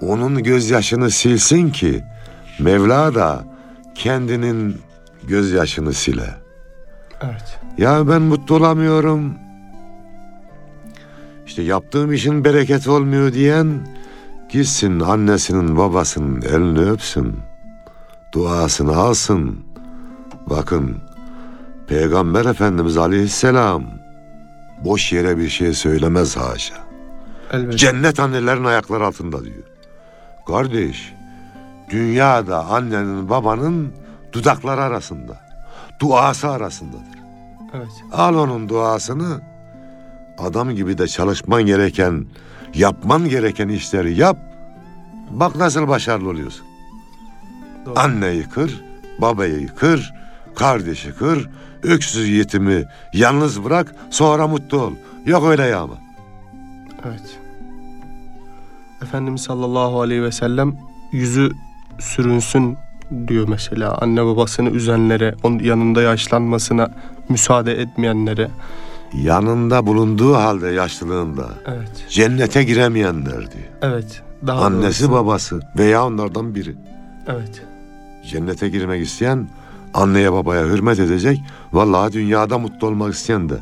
Onun 0.00 0.42
gözyaşını 0.42 1.10
silsin 1.10 1.70
ki, 1.70 2.04
Mevla 2.60 3.14
da 3.14 3.44
kendinin 3.94 4.76
gözyaşını 5.28 5.92
sile. 5.92 6.34
Evet. 7.22 7.60
Ya 7.78 8.08
ben 8.08 8.22
mutlu 8.22 8.54
olamıyorum. 8.54 9.34
İşte 11.46 11.62
yaptığım 11.62 12.12
işin 12.12 12.44
bereketi 12.44 12.90
olmuyor 12.90 13.32
diyen 13.32 13.88
gitsin 14.48 15.00
annesinin 15.00 15.76
babasının 15.76 16.42
elini 16.42 16.90
öpsün. 16.90 17.36
Duasını 18.32 18.96
alsın. 18.96 19.64
Bakın 20.46 20.96
Peygamber 21.86 22.44
Efendimiz 22.44 22.96
Aleyhisselam 22.96 23.84
boş 24.84 25.12
yere 25.12 25.38
bir 25.38 25.48
şey 25.48 25.72
söylemez 25.72 26.36
haşa. 26.36 26.74
Elbette. 27.52 27.76
Cennet 27.76 28.20
annelerin 28.20 28.64
ayakları 28.64 29.06
altında 29.06 29.44
diyor. 29.44 29.62
Kardeş, 30.46 31.14
dünyada 31.90 32.64
annenin 32.66 33.30
babanın 33.30 33.92
dudakları 34.32 34.82
arasında, 34.82 35.40
duası 36.00 36.48
arasındadır. 36.48 37.18
evet. 37.74 38.04
Al 38.12 38.34
onun 38.34 38.68
duasını, 38.68 39.40
adam 40.38 40.70
gibi 40.70 40.98
de 40.98 41.08
çalışman 41.08 41.62
gereken, 41.62 42.26
yapman 42.74 43.28
gereken 43.28 43.68
işleri 43.68 44.14
yap. 44.14 44.36
Bak 45.30 45.56
nasıl 45.56 45.88
başarılı 45.88 46.28
oluyorsun. 46.28 46.66
Doğru. 47.86 47.98
Anneyi 47.98 48.42
kır, 48.42 48.84
babayı 49.18 49.68
kır, 49.74 50.12
kardeşi 50.54 51.12
kır, 51.14 51.50
öksüz 51.82 52.28
yetimi 52.28 52.84
yalnız 53.14 53.64
bırak, 53.64 53.94
sonra 54.10 54.48
mutlu 54.48 54.80
ol. 54.80 54.92
Yok 55.26 55.44
öyle 55.44 55.62
ya 55.62 55.80
ama. 55.80 55.94
Evet. 57.04 57.38
Efendimiz 59.02 59.40
sallallahu 59.42 60.00
aleyhi 60.00 60.22
ve 60.22 60.32
sellem 60.32 60.76
yüzü 61.12 61.52
sürünsün 62.00 62.78
diyor 63.28 63.48
mesela 63.48 63.98
anne 64.00 64.24
babasını 64.24 64.70
üzenlere, 64.70 65.34
onun 65.42 65.58
yanında 65.58 66.02
yaşlanmasına 66.02 66.90
müsaade 67.28 67.72
etmeyenlere. 67.80 68.50
Yanında 69.22 69.86
bulunduğu 69.86 70.34
halde 70.34 70.68
yaşlılığında 70.68 71.48
Evet. 71.66 72.06
cennete 72.10 72.62
giremeyenler 72.64 73.36
diyor. 73.38 73.68
Evet. 73.82 74.22
Daha 74.46 74.64
Annesi 74.64 75.02
doğrusu- 75.04 75.12
babası 75.12 75.60
veya 75.78 76.06
onlardan 76.06 76.54
biri. 76.54 76.76
Evet. 77.26 77.62
Cennete 78.30 78.68
girmek 78.68 79.02
isteyen 79.06 79.48
anneye 79.94 80.32
babaya 80.32 80.64
hürmet 80.66 80.98
edecek. 80.98 81.40
Vallahi 81.72 82.12
dünyada 82.12 82.58
mutlu 82.58 82.86
olmak 82.86 83.14
isteyen 83.14 83.48
de 83.48 83.54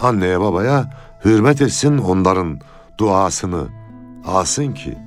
anneye 0.00 0.40
babaya 0.40 0.90
hürmet 1.24 1.62
etsin 1.62 1.98
onların 1.98 2.60
duasını 2.98 3.62
alsın 4.26 4.72
ki 4.72 4.98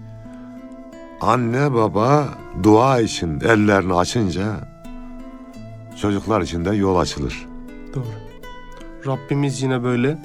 anne 1.24 1.74
baba 1.74 2.30
dua 2.64 3.00
için 3.00 3.40
ellerini 3.40 3.94
açınca 3.94 4.44
çocuklar 6.02 6.42
için 6.42 6.66
de 6.66 6.76
yol 6.76 7.00
açılır. 7.00 7.46
Doğru. 7.96 8.06
Rabbimiz 9.08 9.62
yine 9.62 9.84
böyle 9.84 10.18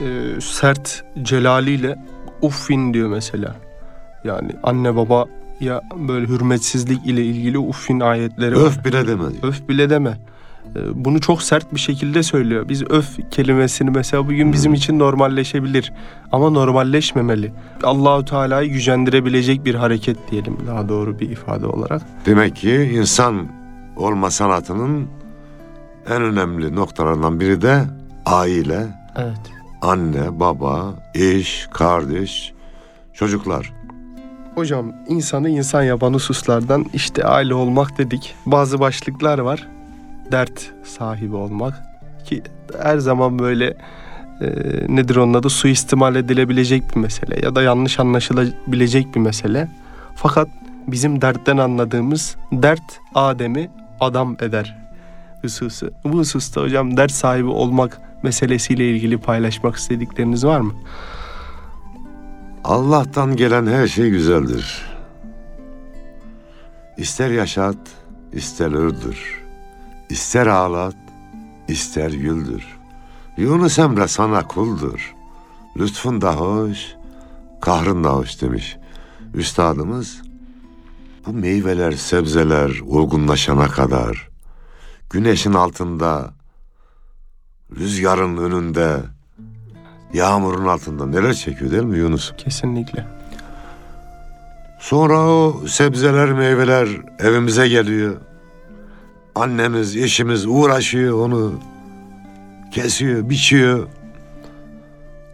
e, 0.00 0.40
sert 0.40 1.04
celaliyle 1.22 1.98
uffin 2.42 2.94
diyor 2.94 3.08
mesela. 3.08 3.56
Yani 4.24 4.52
anne 4.62 4.96
baba 4.96 5.24
ya 5.60 5.82
böyle 6.08 6.26
hürmetsizlik 6.28 7.06
ile 7.06 7.24
ilgili 7.24 7.58
uffin 7.58 8.00
ayetleri 8.00 8.56
var. 8.56 8.66
Öf 8.66 8.84
bile 8.84 9.06
deme 9.06 9.30
diyor. 9.30 9.42
Öf 9.42 9.68
bile 9.68 9.90
deme. 9.90 10.18
E, 10.76 11.04
Bunu 11.04 11.20
çok 11.20 11.42
sert 11.42 11.74
bir 11.74 11.80
şekilde 11.80 12.22
söylüyor. 12.22 12.68
Biz 12.68 12.82
öf 12.90 13.30
kelimesini 13.30 13.90
mesela 13.90 14.24
bugün 14.26 14.52
bizim 14.52 14.74
için 14.74 14.98
normalleşebilir 14.98 15.92
ama 16.32 16.50
normalleşmemeli. 16.50 17.52
Allahu 17.82 18.24
Teala'yı 18.24 18.70
gücendirebilecek 18.70 19.64
bir 19.64 19.74
hareket 19.74 20.30
diyelim 20.30 20.56
daha 20.66 20.88
doğru 20.88 21.18
bir 21.18 21.30
ifade 21.30 21.66
olarak. 21.66 22.02
Demek 22.26 22.56
ki 22.56 22.90
insan 22.94 23.46
olma 23.96 24.30
sanatının 24.30 25.06
en 26.10 26.22
önemli 26.22 26.76
noktalarından 26.76 27.40
biri 27.40 27.62
de 27.62 27.84
aile, 28.26 28.86
Evet. 29.16 29.40
anne, 29.82 30.40
baba, 30.40 30.94
eş, 31.14 31.68
kardeş, 31.72 32.52
çocuklar. 33.12 33.72
Hocam 34.54 34.92
insanı 35.08 35.50
insan 35.50 35.82
yapan 35.82 36.14
hususlardan 36.14 36.86
işte 36.94 37.24
aile 37.24 37.54
olmak 37.54 37.98
dedik. 37.98 38.34
Bazı 38.46 38.80
başlıklar 38.80 39.38
var. 39.38 39.68
Dert 40.32 40.72
sahibi 40.84 41.36
olmak 41.36 41.82
ki 42.24 42.42
her 42.82 42.98
zaman 42.98 43.38
böyle 43.38 43.76
e, 44.40 44.46
nedir 44.88 45.16
onun 45.16 45.34
adı 45.34 45.50
suistimal 45.50 46.16
edilebilecek 46.16 46.82
bir 46.94 47.00
mesele 47.00 47.46
ya 47.46 47.54
da 47.54 47.62
yanlış 47.62 48.00
anlaşılabilecek 48.00 49.14
bir 49.14 49.20
mesele. 49.20 49.68
Fakat 50.14 50.48
bizim 50.86 51.22
dertten 51.22 51.56
anladığımız 51.56 52.36
dert 52.52 53.00
Adem'i 53.14 53.70
adam 54.00 54.36
eder 54.40 54.76
hususu. 55.42 55.90
Bu 56.04 56.18
hususta 56.18 56.60
hocam 56.60 56.96
dert 56.96 57.12
sahibi 57.12 57.48
olmak 57.48 58.00
meselesiyle 58.22 58.90
ilgili 58.90 59.18
paylaşmak 59.18 59.76
istedikleriniz 59.76 60.44
var 60.44 60.60
mı? 60.60 60.72
Allah'tan 62.64 63.36
gelen 63.36 63.66
her 63.66 63.86
şey 63.86 64.10
güzeldir. 64.10 64.82
İster 66.96 67.30
yaşat, 67.30 67.76
ister 68.32 68.72
öldür. 68.72 69.43
İster 70.14 70.46
ağlat, 70.46 70.94
ister 71.68 72.10
güldür. 72.10 72.64
Yunus 73.36 73.78
Emre 73.78 74.08
sana 74.08 74.46
kuldur. 74.46 75.14
Lütfun 75.76 76.20
da 76.20 76.36
hoş, 76.36 76.94
kahrın 77.60 78.04
da 78.04 78.08
hoş 78.14 78.42
demiş. 78.42 78.76
Üstadımız 79.34 80.22
bu 81.26 81.32
meyveler, 81.32 81.92
sebzeler 81.92 82.80
olgunlaşana 82.86 83.68
kadar 83.68 84.28
güneşin 85.10 85.52
altında, 85.52 86.34
rüzgarın 87.76 88.36
önünde, 88.36 89.00
yağmurun 90.12 90.66
altında 90.66 91.06
neler 91.06 91.34
çekiyor 91.34 91.70
değil 91.70 91.82
mi 91.82 91.98
Yunus? 91.98 92.32
Kesinlikle. 92.36 93.06
Sonra 94.80 95.18
o 95.18 95.62
sebzeler, 95.66 96.32
meyveler 96.32 96.88
evimize 97.18 97.68
geliyor. 97.68 98.16
Annemiz, 99.34 99.96
eşimiz 99.96 100.46
uğraşıyor 100.46 101.26
onu 101.26 101.60
kesiyor, 102.70 103.30
biçiyor. 103.30 103.88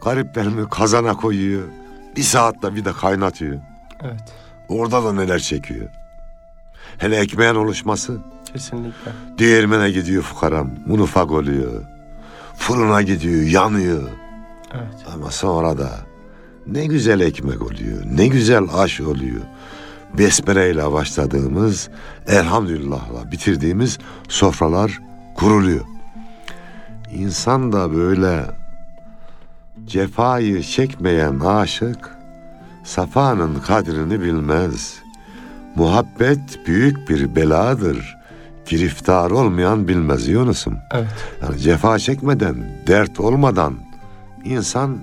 Gariplerimi 0.05 0.69
kazana 0.69 1.17
koyuyor. 1.17 1.63
Bir 2.17 2.23
saatte 2.23 2.75
bir 2.75 2.85
de 2.85 2.93
kaynatıyor. 2.93 3.59
Evet. 4.03 4.21
Orada 4.69 5.05
da 5.05 5.13
neler 5.13 5.39
çekiyor. 5.39 5.89
Hele 6.99 7.17
ekmeğin 7.17 7.55
oluşması. 7.55 8.19
Kesinlikle. 8.53 9.13
Değirmene 9.39 9.91
gidiyor 9.91 10.23
fukaram. 10.23 10.71
Un 10.89 10.99
ufak 10.99 11.31
oluyor. 11.31 11.83
Fırına 12.57 13.03
gidiyor, 13.03 13.43
yanıyor. 13.43 14.09
Evet. 14.75 15.07
Ama 15.15 15.31
sonra 15.31 15.79
da 15.79 15.91
ne 16.67 16.87
güzel 16.87 17.21
ekmek 17.21 17.63
oluyor, 17.63 18.03
ne 18.15 18.27
güzel 18.27 18.65
aş 18.75 19.01
oluyor. 19.01 19.41
Besmele 20.19 20.93
başladığımız, 20.93 21.89
elhamdülillahla 22.27 23.33
bitirdiğimiz 23.33 23.99
sofralar 24.29 25.01
kuruluyor. 25.35 25.85
İnsan 27.13 27.73
da 27.73 27.95
böyle 27.95 28.45
cefayı 29.87 30.63
çekmeyen 30.63 31.41
aşık, 31.41 32.17
safanın 32.85 33.61
kadrini 33.61 34.21
bilmez. 34.21 34.99
Muhabbet 35.75 36.67
büyük 36.67 37.09
bir 37.09 37.37
beladır. 37.37 38.17
Giriftar 38.67 39.31
olmayan 39.31 39.89
bilmez 39.89 40.29
Yunus'um. 40.29 40.79
Evet. 40.95 41.09
Yani 41.43 41.59
cefa 41.59 41.99
çekmeden, 41.99 42.57
dert 42.87 43.21
olmadan 43.21 43.75
insan 44.45 44.99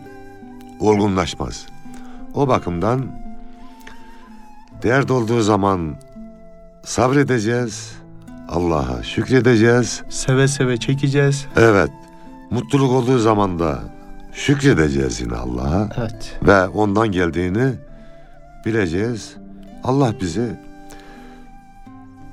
olgunlaşmaz. 0.79 1.65
O 2.33 2.47
bakımdan 2.47 3.05
dert 4.83 5.11
olduğu 5.11 5.41
zaman 5.41 5.95
sabredeceğiz, 6.83 7.91
Allah'a 8.49 9.03
şükredeceğiz. 9.03 10.03
Seve 10.09 10.47
seve 10.47 10.77
çekeceğiz. 10.77 11.45
Evet, 11.55 11.89
mutluluk 12.51 12.91
olduğu 12.91 13.19
zaman 13.19 13.59
da 13.59 13.79
şükredeceğiz 14.33 15.21
yine 15.21 15.35
Allah'a 15.35 15.89
Evet. 15.97 16.39
ve 16.43 16.67
ondan 16.67 17.11
geldiğini 17.11 17.73
bileceğiz. 18.65 19.35
Allah 19.83 20.13
bizi 20.21 20.59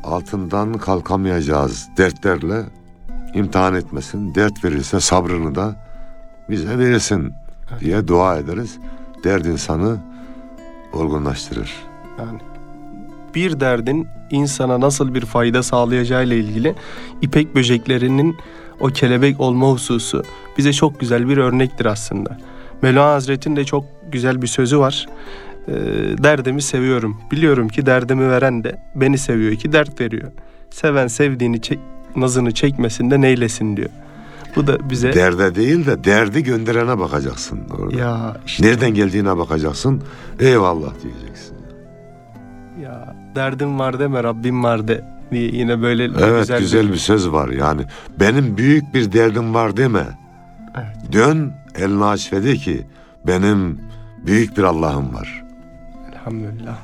altından 0.05 0.73
kalkamayacağız 0.73 1.89
dertlerle 1.97 2.63
imtihan 3.35 3.75
etmesin. 3.75 4.35
Dert 4.35 4.65
verirse 4.65 5.01
sabrını 5.01 5.55
da 5.55 5.77
bize 6.51 6.79
verirsin 6.79 7.33
diye 7.81 8.09
dua 8.09 8.37
ederiz. 8.37 8.79
Dert 9.25 9.47
insanı 9.47 9.97
olgunlaştırır. 10.93 11.94
Yani 12.19 12.39
bir 13.35 13.61
derdin 13.61 14.09
insana 14.31 14.81
nasıl 14.81 15.15
bir 15.15 15.21
fayda 15.25 15.63
sağlayacağıyla 15.63 16.37
ilgili 16.37 16.75
ipek 17.23 17.55
böceklerinin 17.55 18.37
o 18.81 18.87
kelebek 18.87 19.41
olma 19.41 19.71
hususu 19.71 20.23
bize 20.59 20.73
çok 20.73 21.01
güzel 21.01 21.29
bir 21.29 21.37
örnektir 21.37 21.87
aslında. 21.87 22.39
Mevlana 22.83 23.13
Hazretleri'nin 23.13 23.57
de 23.57 23.65
çok 23.65 23.85
güzel 24.13 24.43
bir 24.43 24.47
sözü 24.47 24.79
var. 24.79 25.07
Ee, 25.69 25.73
derdimi 26.23 26.63
seviyorum. 26.63 27.17
Biliyorum 27.31 27.69
ki 27.69 27.87
derdimi 27.87 28.31
veren 28.31 28.65
de 28.65 28.79
beni 28.95 29.19
seviyor 29.19 29.55
ki 29.55 29.73
dert 29.73 30.01
veriyor. 30.01 30.33
Seven 30.71 31.07
sevdiğini 31.07 31.63
çek, 31.63 31.79
nazını 32.17 32.53
çekmesin 32.55 33.11
de 33.11 33.21
neylesin 33.21 33.77
diyor. 33.77 33.91
Bu 34.57 34.67
da 34.67 34.91
bize 34.91 35.13
Derde 35.13 35.55
değil 35.55 35.87
de 35.87 36.05
derdi 36.05 36.43
gönderene 36.43 36.99
bakacaksın 36.99 37.61
orada. 37.79 37.97
ya 37.97 38.37
işte 38.47 38.67
Nereden 38.67 38.95
geldiğine 38.95 39.37
bakacaksın. 39.39 40.03
Eyvallah 40.41 40.93
diyeceksin. 41.03 41.54
Ya 42.83 43.15
derdim 43.35 43.79
var 43.79 43.99
deme 43.99 44.23
Rabbim 44.25 44.65
var 44.65 44.89
de 44.89 45.05
diye 45.31 45.51
yine 45.55 45.83
böyle 45.83 46.05
Evet 46.05 46.41
güzel, 46.41 46.59
güzel, 46.59 46.89
bir- 46.89 46.93
bir 46.93 46.99
söz 46.99 47.31
var 47.33 47.49
yani. 47.49 47.83
Benim 48.21 48.57
büyük 48.57 48.95
bir 48.95 49.13
derdim 49.13 49.55
var 49.55 49.77
deme. 49.77 50.05
Evet. 50.77 51.13
Dön 51.13 51.53
elini 51.75 52.05
aç 52.05 52.33
ve 52.33 52.45
de 52.45 52.57
ki 52.57 52.87
benim 53.27 53.81
büyük 54.27 54.57
bir 54.59 54.63
Allah'ım 54.63 55.15
var. 55.15 55.45
Elhamdülillah. 56.13 56.77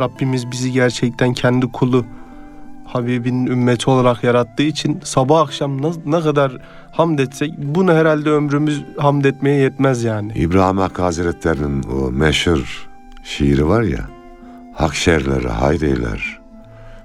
Rabbimiz 0.00 0.50
bizi 0.50 0.72
gerçekten 0.72 1.32
kendi 1.32 1.66
kulu 1.72 2.04
Habibinin 2.86 3.46
ümmeti 3.46 3.90
olarak 3.90 4.24
yarattığı 4.24 4.62
için 4.62 5.00
sabah 5.04 5.40
akşam 5.40 5.82
ne, 6.06 6.20
kadar 6.20 6.58
hamd 6.92 7.18
etsek 7.18 7.52
bunu 7.58 7.92
herhalde 7.92 8.30
ömrümüz 8.30 8.84
hamd 8.98 9.24
etmeye 9.24 9.60
yetmez 9.60 10.04
yani. 10.04 10.32
İbrahim 10.34 10.78
Hakkı 10.78 11.02
Hazretleri'nin 11.02 11.82
o 11.82 12.10
meşhur 12.10 12.88
şiiri 13.24 13.68
var 13.68 13.82
ya. 13.82 14.00
Hak 14.76 14.94
şerleri 14.94 15.48
hayreyler. 15.48 16.40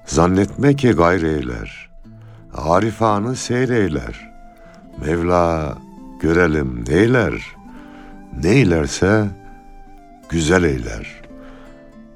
Zannetme 0.06 0.76
ki 0.76 0.92
gayreyler. 0.92 1.90
Arifanı 2.54 3.36
seyreyler. 3.36 4.32
Mevla 5.06 5.78
görelim 6.20 6.86
neyler. 6.88 7.34
Neylerse 8.44 9.28
güzel 10.30 10.64
eyler. 10.64 11.22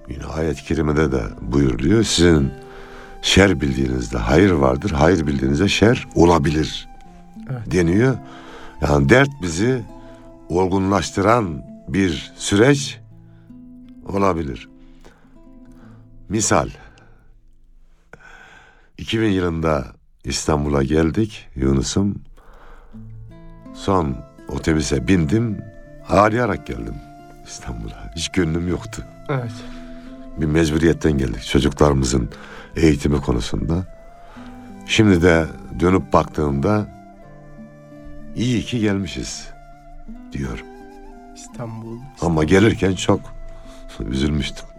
Yine 0.09 0.25
ayet-i 0.25 0.63
kerimede 0.63 1.11
de 1.11 1.21
buyuruluyor. 1.41 2.03
Sizin 2.03 2.51
şer 3.21 3.61
bildiğinizde 3.61 4.17
hayır 4.17 4.51
vardır. 4.51 4.91
Hayır 4.91 5.27
bildiğinizde 5.27 5.67
şer 5.67 6.07
olabilir. 6.15 6.87
Evet. 7.49 7.71
Deniyor. 7.71 8.15
Yani 8.81 9.09
dert 9.09 9.29
bizi 9.41 9.81
olgunlaştıran 10.49 11.63
bir 11.87 12.33
süreç 12.37 12.99
olabilir. 14.05 14.74
Misal 16.29 16.69
2000 18.97 19.29
yılında 19.29 19.85
İstanbul'a 20.23 20.83
geldik 20.83 21.47
Yunus'um. 21.55 22.21
Son 23.73 24.17
otobüse 24.49 25.07
bindim. 25.07 25.57
Ağlayarak 26.09 26.67
geldim 26.67 26.95
İstanbul'a. 27.47 28.13
Hiç 28.15 28.29
gönlüm 28.29 28.67
yoktu. 28.67 29.03
Evet. 29.29 29.51
Bir 30.37 30.45
mecburiyetten 30.45 31.17
geldik 31.17 31.43
çocuklarımızın 31.43 32.29
eğitimi 32.75 33.21
konusunda. 33.21 33.95
Şimdi 34.85 35.21
de 35.21 35.45
dönüp 35.79 36.13
baktığımda 36.13 36.87
iyi 38.35 38.61
ki 38.61 38.79
gelmişiz 38.79 39.47
diyorum. 40.31 40.65
İstanbul. 41.35 41.99
Ama 42.21 42.43
gelirken 42.43 42.95
çok 42.95 43.19
üzülmüştüm. 44.09 44.74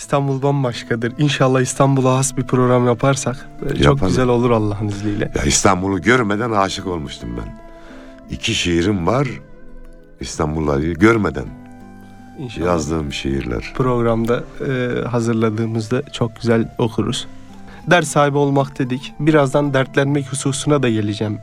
İstanbul 0.00 0.42
bambaşkadır. 0.42 1.12
İnşallah 1.18 1.60
İstanbul'a 1.60 2.16
has 2.16 2.36
bir 2.36 2.42
program 2.42 2.86
yaparsak 2.86 3.48
e, 3.70 3.82
çok 3.82 4.00
güzel 4.00 4.28
olur 4.28 4.50
Allah'ın 4.50 4.88
izniyle. 4.88 5.32
Ya 5.36 5.42
İstanbul'u 5.42 6.02
görmeden 6.02 6.50
aşık 6.50 6.86
olmuştum 6.86 7.28
ben. 7.36 7.58
İki 8.30 8.54
şiirim 8.54 9.06
var 9.06 9.28
İstanbul'u 10.20 10.94
görmeden 10.94 11.44
İnşallah. 12.38 12.66
yazdığım 12.66 13.12
şiirler. 13.12 13.72
programda 13.76 14.44
e, 14.68 15.02
hazırladığımızda 15.08 16.02
çok 16.12 16.36
güzel 16.36 16.68
okuruz. 16.78 17.26
Ders 17.90 18.08
sahibi 18.08 18.38
olmak 18.38 18.78
dedik. 18.78 19.14
Birazdan 19.20 19.74
dertlenmek 19.74 20.32
hususuna 20.32 20.82
da 20.82 20.88
geleceğim. 20.88 21.38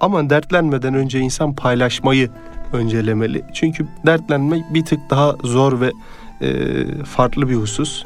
Ama 0.00 0.30
dertlenmeden 0.30 0.94
önce 0.94 1.18
insan 1.20 1.54
paylaşmayı 1.54 2.30
öncelemeli. 2.72 3.44
Çünkü 3.52 3.86
dertlenmek 4.06 4.74
bir 4.74 4.84
tık 4.84 5.10
daha 5.10 5.36
zor 5.44 5.80
ve 5.80 5.92
e, 6.40 6.84
farklı 7.04 7.48
bir 7.48 7.54
husus. 7.54 8.04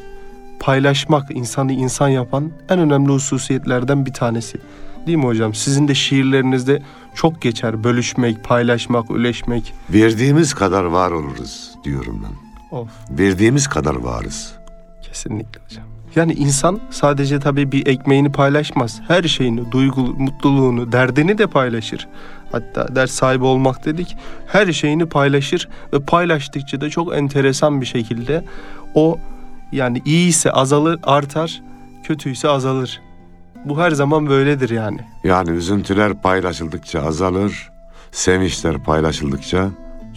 Paylaşmak 0.61 1.31
insanı 1.31 1.73
insan 1.73 2.09
yapan 2.09 2.51
en 2.69 2.79
önemli 2.79 3.13
hususiyetlerden 3.13 4.07
bir 4.07 4.13
tanesi. 4.13 4.59
Değil 5.07 5.19
mi 5.19 5.25
hocam? 5.25 5.55
Sizin 5.55 5.89
de 5.89 5.95
şiirlerinizde 5.95 6.83
çok 7.15 7.43
geçer. 7.43 7.85
Bölüşmek, 7.85 8.45
paylaşmak, 8.45 9.11
üleşmek. 9.11 9.75
Verdiğimiz 9.91 10.55
kadar 10.55 10.85
var 10.85 11.11
oluruz 11.11 11.71
diyorum 11.85 12.25
ben. 12.25 12.47
Of. 12.79 12.89
Verdiğimiz 13.11 13.69
kadar 13.69 13.95
varız. 13.95 14.53
Kesinlikle 15.03 15.61
hocam. 15.65 15.85
Yani 16.17 16.33
insan 16.33 16.81
sadece 16.91 17.41
tabii 17.41 17.73
bir 17.73 17.87
ekmeğini 17.87 18.33
paylaşmaz. 18.33 19.01
Her 19.09 19.23
şeyini, 19.23 19.73
duygu, 19.73 20.01
mutluluğunu, 20.01 20.93
derdini 20.93 21.39
de 21.39 21.47
paylaşır. 21.47 22.09
Hatta 22.53 22.97
ders 22.97 23.11
sahibi 23.11 23.45
olmak 23.45 23.85
dedik. 23.85 24.17
Her 24.47 24.73
şeyini 24.73 25.07
paylaşır 25.07 25.69
ve 25.93 26.01
paylaştıkça 26.01 26.81
da 26.81 26.91
çok 26.91 27.17
enteresan 27.17 27.81
bir 27.81 27.87
şekilde 27.87 28.45
o 28.95 29.19
yani 29.73 30.03
iyiyse 30.05 30.51
azalır, 30.53 31.01
artar, 31.03 31.63
kötüyse 32.05 32.49
azalır. 32.49 33.01
Bu 33.65 33.81
her 33.81 33.91
zaman 33.91 34.27
böyledir 34.29 34.71
yani. 34.71 35.01
Yani 35.25 35.51
üzüntüler 35.51 36.23
paylaşıldıkça 36.23 37.03
azalır, 37.03 37.71
sevinçler 38.13 38.85
paylaşıldıkça 38.85 39.71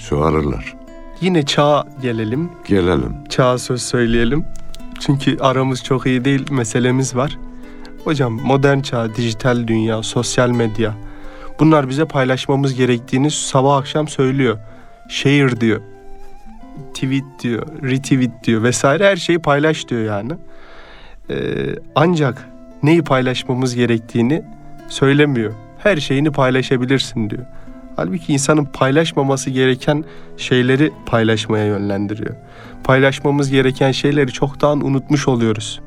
çoğalırlar. 0.09 0.75
Yine 1.21 1.45
çağa 1.45 1.87
gelelim. 2.01 2.49
Gelelim. 2.67 3.15
Çağa 3.29 3.57
söz 3.57 3.81
söyleyelim. 3.81 4.45
Çünkü 4.99 5.37
aramız 5.39 5.83
çok 5.83 6.05
iyi 6.05 6.25
değil, 6.25 6.51
meselemiz 6.51 7.15
var. 7.15 7.37
Hocam 8.03 8.33
modern 8.33 8.79
çağ, 8.79 9.15
dijital 9.15 9.67
dünya, 9.67 10.03
sosyal 10.03 10.49
medya. 10.49 10.93
Bunlar 11.59 11.89
bize 11.89 12.05
paylaşmamız 12.05 12.73
gerektiğini 12.73 13.31
sabah 13.31 13.77
akşam 13.77 14.07
söylüyor. 14.07 14.57
Share 15.09 15.61
diyor. 15.61 15.81
Tweet 16.93 17.23
diyor, 17.43 17.67
retweet 17.83 18.31
diyor 18.43 18.63
vesaire 18.63 19.07
her 19.07 19.15
şeyi 19.15 19.39
paylaş 19.39 19.87
diyor 19.87 20.01
yani. 20.01 20.31
Ee, 21.29 21.35
ancak 21.95 22.45
neyi 22.83 23.03
paylaşmamız 23.03 23.75
gerektiğini 23.75 24.43
söylemiyor. 24.89 25.53
Her 25.77 25.97
şeyini 25.97 26.31
paylaşabilirsin 26.31 27.29
diyor. 27.29 27.45
Halbuki 27.95 28.33
insanın 28.33 28.65
paylaşmaması 28.65 29.49
gereken 29.49 30.05
şeyleri 30.37 30.91
paylaşmaya 31.05 31.65
yönlendiriyor. 31.65 32.35
Paylaşmamız 32.83 33.49
gereken 33.49 33.91
şeyleri 33.91 34.31
çoktan 34.31 34.85
unutmuş 34.85 35.27
oluyoruz. 35.27 35.79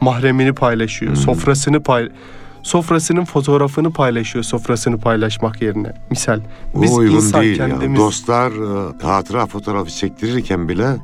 Mahremini 0.00 0.52
paylaşıyor, 0.52 1.12
Hmm. 1.12 1.20
sofrasını 1.20 1.82
pay 1.82 2.08
sofrasının 2.62 3.24
fotoğrafını 3.24 3.92
paylaşıyor 3.92 4.44
sofrasını 4.44 4.98
paylaşmak 4.98 5.62
yerine. 5.62 5.92
Misal 6.10 6.40
biz 6.74 6.98
o 6.98 7.04
insan 7.04 7.42
değil 7.42 7.58
ya. 7.58 7.68
kendimiz 7.68 8.00
Dostlar 8.00 8.52
e, 8.52 9.06
hatıra 9.06 9.46
fotoğrafı 9.46 9.90
çektirirken 9.90 10.68
bile 10.68 10.96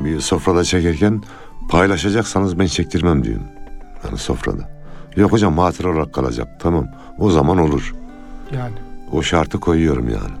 bir 0.00 0.20
sofrada 0.20 0.64
çekerken 0.64 1.22
paylaşacaksanız 1.70 2.58
ben 2.58 2.66
çektirmem 2.66 3.24
diyorum. 3.24 3.46
Yani 4.04 4.18
sofrada. 4.18 4.70
Yok 5.16 5.32
hocam 5.32 5.58
hatıra 5.58 5.88
olarak 5.88 6.12
kalacak. 6.12 6.48
Tamam. 6.60 6.86
O 7.18 7.30
zaman 7.30 7.58
olur. 7.58 7.94
yani 8.54 8.74
O 9.12 9.22
şartı 9.22 9.60
koyuyorum 9.60 10.08
yani. 10.08 10.34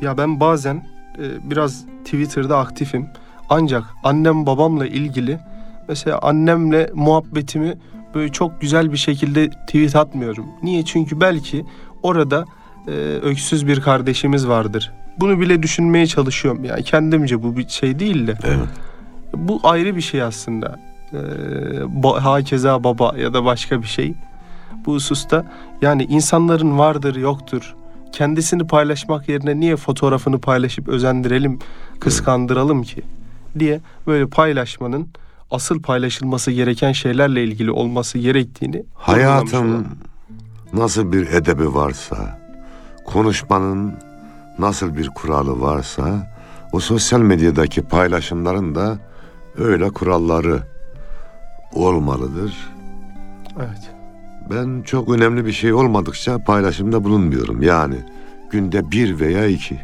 Ya 0.00 0.18
ben 0.18 0.40
bazen 0.40 0.76
e, 1.18 1.50
biraz 1.50 1.84
Twitter'da 2.04 2.58
aktifim. 2.58 3.08
Ancak 3.48 3.84
annem 4.04 4.46
babamla 4.46 4.86
ilgili 4.86 5.38
mesela 5.88 6.18
annemle 6.22 6.90
muhabbetimi 6.94 7.74
böyle 8.14 8.32
çok 8.32 8.60
güzel 8.60 8.92
bir 8.92 8.96
şekilde 8.96 9.50
tweet 9.50 9.96
atmıyorum. 9.96 10.46
Niye? 10.62 10.84
Çünkü 10.84 11.20
belki 11.20 11.64
orada 12.02 12.44
e, 12.88 12.90
öksüz 13.22 13.66
bir 13.66 13.80
kardeşimiz 13.80 14.48
vardır. 14.48 14.92
Bunu 15.20 15.40
bile 15.40 15.62
düşünmeye 15.62 16.06
çalışıyorum. 16.06 16.64
Yani 16.64 16.82
kendimce 16.82 17.42
bu 17.42 17.56
bir 17.56 17.68
şey 17.68 17.98
değil 17.98 18.26
de. 18.26 18.34
Evet. 18.44 18.68
Bu 19.34 19.60
ayrı 19.62 19.96
bir 19.96 20.00
şey 20.00 20.22
aslında. 20.22 20.80
Ee, 21.12 21.16
ba- 22.02 22.20
hakeza 22.20 22.84
baba 22.84 23.14
ya 23.18 23.34
da 23.34 23.44
başka 23.44 23.82
bir 23.82 23.86
şey. 23.86 24.14
Bu 24.86 24.94
hususta 24.94 25.46
yani 25.82 26.04
insanların 26.04 26.78
vardır 26.78 27.16
yoktur. 27.16 27.74
Kendisini 28.12 28.66
paylaşmak 28.66 29.28
yerine 29.28 29.60
niye 29.60 29.76
fotoğrafını 29.76 30.40
paylaşıp 30.40 30.88
özendirelim, 30.88 31.58
kıskandıralım 32.00 32.82
ki 32.82 33.02
diye 33.58 33.80
böyle 34.06 34.26
paylaşmanın 34.26 35.08
asıl 35.50 35.82
paylaşılması 35.82 36.50
gereken 36.50 36.92
şeylerle 36.92 37.44
ilgili 37.44 37.70
olması 37.70 38.18
gerektiğini 38.18 38.84
Hayatın 38.94 39.86
nasıl 40.72 41.12
bir 41.12 41.26
edebi 41.26 41.74
varsa, 41.74 42.38
konuşmanın 43.04 43.94
nasıl 44.58 44.96
bir 44.96 45.08
kuralı 45.08 45.60
varsa, 45.60 46.36
o 46.72 46.80
sosyal 46.80 47.20
medyadaki 47.20 47.82
paylaşımların 47.82 48.74
da 48.74 48.98
öyle 49.58 49.90
kuralları 49.90 50.62
olmalıdır. 51.72 52.54
Evet. 53.58 53.90
Ben 54.50 54.82
çok 54.82 55.08
önemli 55.08 55.46
bir 55.46 55.52
şey 55.52 55.72
olmadıkça 55.72 56.38
paylaşımda 56.38 57.04
bulunmuyorum. 57.04 57.62
Yani 57.62 57.96
günde 58.50 58.90
bir 58.90 59.20
veya 59.20 59.46
iki. 59.46 59.80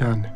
Yani 0.00 0.26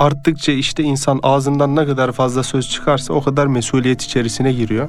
arttıkça 0.00 0.52
işte 0.52 0.82
insan 0.82 1.20
ağzından 1.22 1.76
ne 1.76 1.86
kadar 1.86 2.12
fazla 2.12 2.42
söz 2.42 2.70
çıkarsa 2.70 3.14
o 3.14 3.22
kadar 3.22 3.46
mesuliyet 3.46 4.02
içerisine 4.02 4.52
giriyor. 4.52 4.88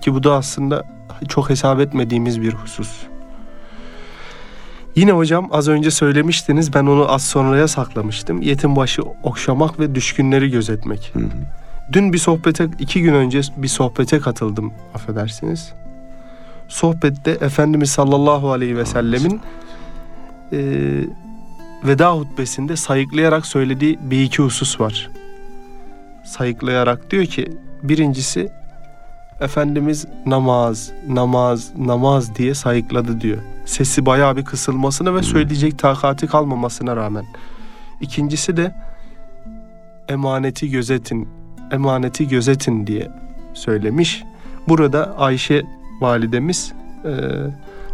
Ki 0.00 0.14
bu 0.14 0.22
da 0.22 0.34
aslında 0.34 0.84
çok 1.28 1.50
hesap 1.50 1.80
etmediğimiz 1.80 2.42
bir 2.42 2.52
husus. 2.52 2.90
Yine 4.96 5.12
hocam 5.12 5.48
az 5.50 5.68
önce 5.68 5.90
söylemiştiniz 5.90 6.74
ben 6.74 6.86
onu 6.86 7.12
az 7.12 7.24
sonraya 7.24 7.68
saklamıştım. 7.68 8.42
Yetim 8.42 8.76
başı 8.76 9.02
okşamak 9.22 9.80
ve 9.80 9.94
düşkünleri 9.94 10.50
gözetmek. 10.50 11.10
Hı 11.14 11.18
hı. 11.18 11.28
Dün 11.92 12.12
bir 12.12 12.18
sohbete, 12.18 12.68
iki 12.78 13.02
gün 13.02 13.14
önce 13.14 13.40
bir 13.56 13.68
sohbete 13.68 14.18
katıldım 14.18 14.72
affedersiniz. 14.94 15.72
Sohbette 16.68 17.30
Efendimiz 17.30 17.90
sallallahu 17.90 18.52
aleyhi 18.52 18.76
ve 18.76 18.84
sellemin 18.84 19.40
e, 20.52 20.58
veda 21.84 22.14
hutbesinde 22.14 22.76
sayıklayarak 22.76 23.46
söylediği 23.46 23.98
bir 24.02 24.22
iki 24.22 24.42
husus 24.42 24.80
var. 24.80 25.10
Sayıklayarak 26.24 27.10
diyor 27.10 27.24
ki 27.24 27.48
birincisi 27.82 28.52
Efendimiz 29.40 30.06
namaz, 30.26 30.92
namaz, 31.08 31.72
namaz 31.78 32.34
diye 32.34 32.54
sayıkladı 32.54 33.20
diyor. 33.20 33.38
Sesi 33.64 34.06
bayağı 34.06 34.36
bir 34.36 34.44
kısılmasına 34.44 35.14
ve 35.14 35.22
söyleyecek 35.22 35.78
takati 35.78 36.26
kalmamasına 36.26 36.96
rağmen. 36.96 37.24
İkincisi 38.00 38.56
de 38.56 38.74
emaneti 40.08 40.70
gözetin, 40.70 41.28
emaneti 41.72 42.28
gözetin 42.28 42.86
diye 42.86 43.10
söylemiş. 43.54 44.24
Burada 44.68 45.18
Ayşe 45.18 45.62
validemiz 46.00 46.72
e, 47.04 47.10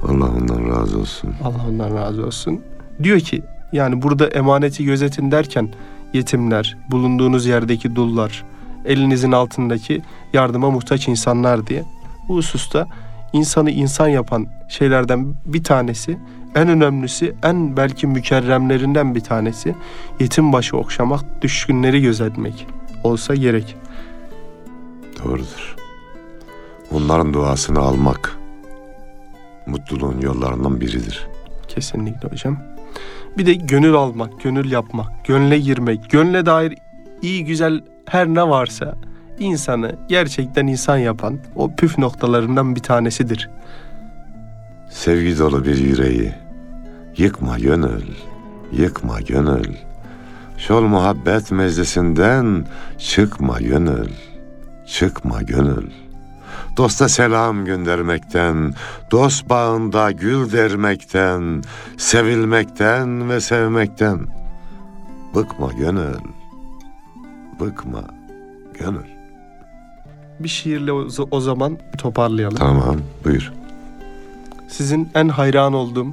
Allah 0.08 0.30
ondan 0.30 0.68
razı 0.68 0.98
olsun. 0.98 1.34
Allah 1.44 1.66
ondan 1.68 1.96
razı 1.96 2.26
olsun. 2.26 2.60
Diyor 3.02 3.20
ki 3.20 3.42
yani 3.74 4.02
burada 4.02 4.26
emaneti 4.26 4.84
gözetin 4.84 5.30
derken 5.30 5.68
yetimler, 6.12 6.76
bulunduğunuz 6.90 7.46
yerdeki 7.46 7.96
dullar, 7.96 8.44
elinizin 8.84 9.32
altındaki 9.32 10.02
yardıma 10.32 10.70
muhtaç 10.70 11.08
insanlar 11.08 11.66
diye. 11.66 11.84
Bu 12.28 12.36
hususta 12.36 12.88
insanı 13.32 13.70
insan 13.70 14.08
yapan 14.08 14.46
şeylerden 14.68 15.34
bir 15.44 15.64
tanesi, 15.64 16.18
en 16.54 16.68
önemlisi, 16.68 17.34
en 17.42 17.76
belki 17.76 18.06
mükerremlerinden 18.06 19.14
bir 19.14 19.20
tanesi 19.20 19.74
yetim 20.20 20.52
başı 20.52 20.76
okşamak, 20.76 21.42
düşkünleri 21.42 22.02
gözetmek 22.02 22.66
olsa 23.04 23.34
gerek. 23.34 23.76
Doğrudur. 25.24 25.76
Onların 26.92 27.34
duasını 27.34 27.78
almak 27.78 28.38
mutluluğun 29.66 30.20
yollarından 30.20 30.80
biridir. 30.80 31.28
Kesinlikle 31.68 32.28
hocam. 32.28 32.58
Bir 33.38 33.46
de 33.46 33.54
gönül 33.54 33.94
almak, 33.94 34.42
gönül 34.42 34.70
yapmak, 34.70 35.24
gönle 35.24 35.58
girmek, 35.58 36.10
gönle 36.10 36.46
dair 36.46 36.74
iyi 37.22 37.44
güzel 37.44 37.80
her 38.06 38.26
ne 38.26 38.48
varsa 38.48 38.94
insanı 39.38 39.96
gerçekten 40.08 40.66
insan 40.66 40.96
yapan 40.96 41.38
o 41.56 41.76
püf 41.76 41.98
noktalarından 41.98 42.76
bir 42.76 42.80
tanesidir. 42.80 43.50
Sevgi 44.90 45.38
dolu 45.38 45.64
bir 45.64 45.78
yüreği 45.78 46.32
yıkma 47.16 47.58
gönül, 47.58 48.04
yıkma 48.72 49.20
gönül. 49.20 49.74
Şol 50.58 50.82
muhabbet 50.82 51.50
meclisinden 51.50 52.66
çıkma 52.98 53.60
gönül, 53.60 54.10
çıkma 54.86 55.42
gönül. 55.42 55.90
Dosta 56.76 57.08
selam 57.08 57.64
göndermekten, 57.64 58.74
dost 59.10 59.48
bağında 59.48 60.10
gül 60.10 60.52
dermekten, 60.52 61.62
sevilmekten 61.96 63.30
ve 63.30 63.40
sevmekten. 63.40 64.20
Bıkma 65.34 65.72
gönül, 65.72 66.14
bıkma 67.60 68.04
gönül. 68.78 69.14
Bir 70.40 70.48
şiirle 70.48 70.92
o, 70.92 71.08
o 71.30 71.40
zaman 71.40 71.78
toparlayalım. 71.98 72.56
Tamam, 72.56 72.96
buyur. 73.24 73.52
Sizin 74.68 75.08
en 75.14 75.28
hayran 75.28 75.72
olduğum 75.72 76.06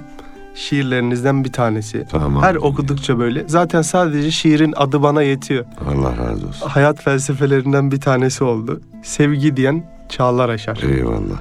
şiirlerinizden 0.56 1.44
bir 1.44 1.52
tanesi. 1.52 2.08
Tamam. 2.12 2.44
Her 2.44 2.56
okudukça 2.56 3.20
böyle. 3.20 3.48
Zaten 3.48 3.82
sadece 3.82 4.32
şiirin 4.32 4.74
adı 4.78 5.04
bana 5.04 5.22
yetiyor. 5.22 5.66
Allah 5.90 6.18
razı 6.18 6.48
olsun. 6.48 6.68
Hayat 6.68 7.02
felsefelerinden 7.02 7.92
bir 7.92 8.02
tanesi 8.02 8.44
oldu. 8.44 8.82
Sevgi 9.04 9.58
diyen 9.58 9.84
çağlar 10.12 10.50
aşar. 10.50 10.78
Eyvallah. 10.78 11.40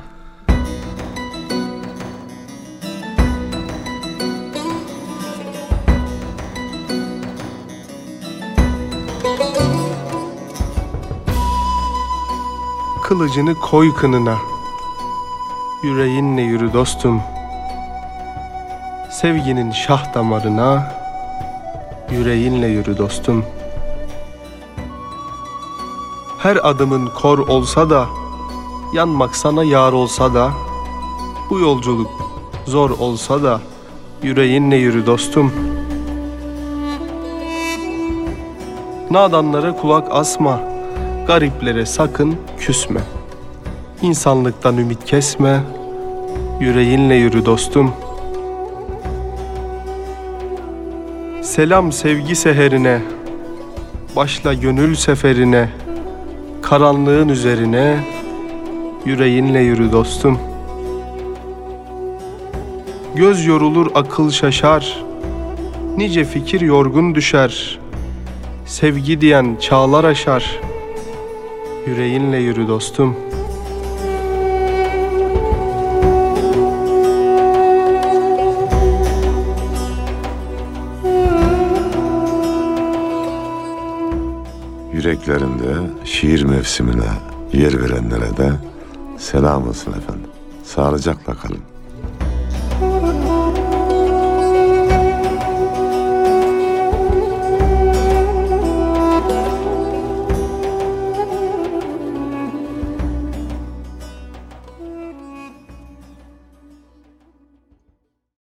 Kılıcını 13.02 13.54
koy 13.54 13.94
kınına. 13.94 14.36
Yüreğinle 15.82 16.42
yürü 16.42 16.72
dostum. 16.72 17.22
Sevginin 19.10 19.72
şah 19.72 20.14
damarına. 20.14 20.92
Yüreğinle 22.10 22.66
yürü 22.66 22.98
dostum. 22.98 23.44
Her 26.38 26.56
adımın 26.62 27.06
kor 27.06 27.38
olsa 27.38 27.90
da, 27.90 28.06
yanmak 28.92 29.36
sana 29.36 29.64
yar 29.64 29.92
olsa 29.92 30.34
da, 30.34 30.50
bu 31.50 31.58
yolculuk 31.58 32.10
zor 32.66 32.90
olsa 32.90 33.42
da, 33.42 33.60
yüreğinle 34.22 34.76
yürü 34.76 35.06
dostum. 35.06 35.52
Nadanlara 39.10 39.76
kulak 39.76 40.08
asma, 40.10 40.60
gariplere 41.26 41.86
sakın 41.86 42.36
küsme. 42.58 43.00
İnsanlıktan 44.02 44.76
ümit 44.76 45.04
kesme, 45.04 45.60
yüreğinle 46.60 47.14
yürü 47.14 47.46
dostum. 47.46 47.92
Selam 51.42 51.92
sevgi 51.92 52.36
seherine, 52.36 53.02
başla 54.16 54.54
gönül 54.54 54.94
seferine, 54.94 55.68
karanlığın 56.62 57.28
üzerine, 57.28 58.04
yüreğinle 59.06 59.60
yürü 59.60 59.92
dostum. 59.92 60.38
Göz 63.14 63.46
yorulur 63.46 63.90
akıl 63.94 64.30
şaşar, 64.30 65.04
nice 65.96 66.24
fikir 66.24 66.60
yorgun 66.60 67.14
düşer. 67.14 67.78
Sevgi 68.66 69.20
diyen 69.20 69.56
çağlar 69.60 70.04
aşar, 70.04 70.60
yüreğinle 71.86 72.38
yürü 72.38 72.68
dostum. 72.68 73.16
Yüreklerinde 84.92 85.74
şiir 86.04 86.42
mevsimine 86.42 87.02
yer 87.52 87.82
verenlere 87.82 88.36
de 88.36 88.69
selam 89.20 89.68
olsun 89.68 89.92
efendim. 89.92 90.30
Sağlıcakla 90.64 91.34
kalın. 91.34 91.69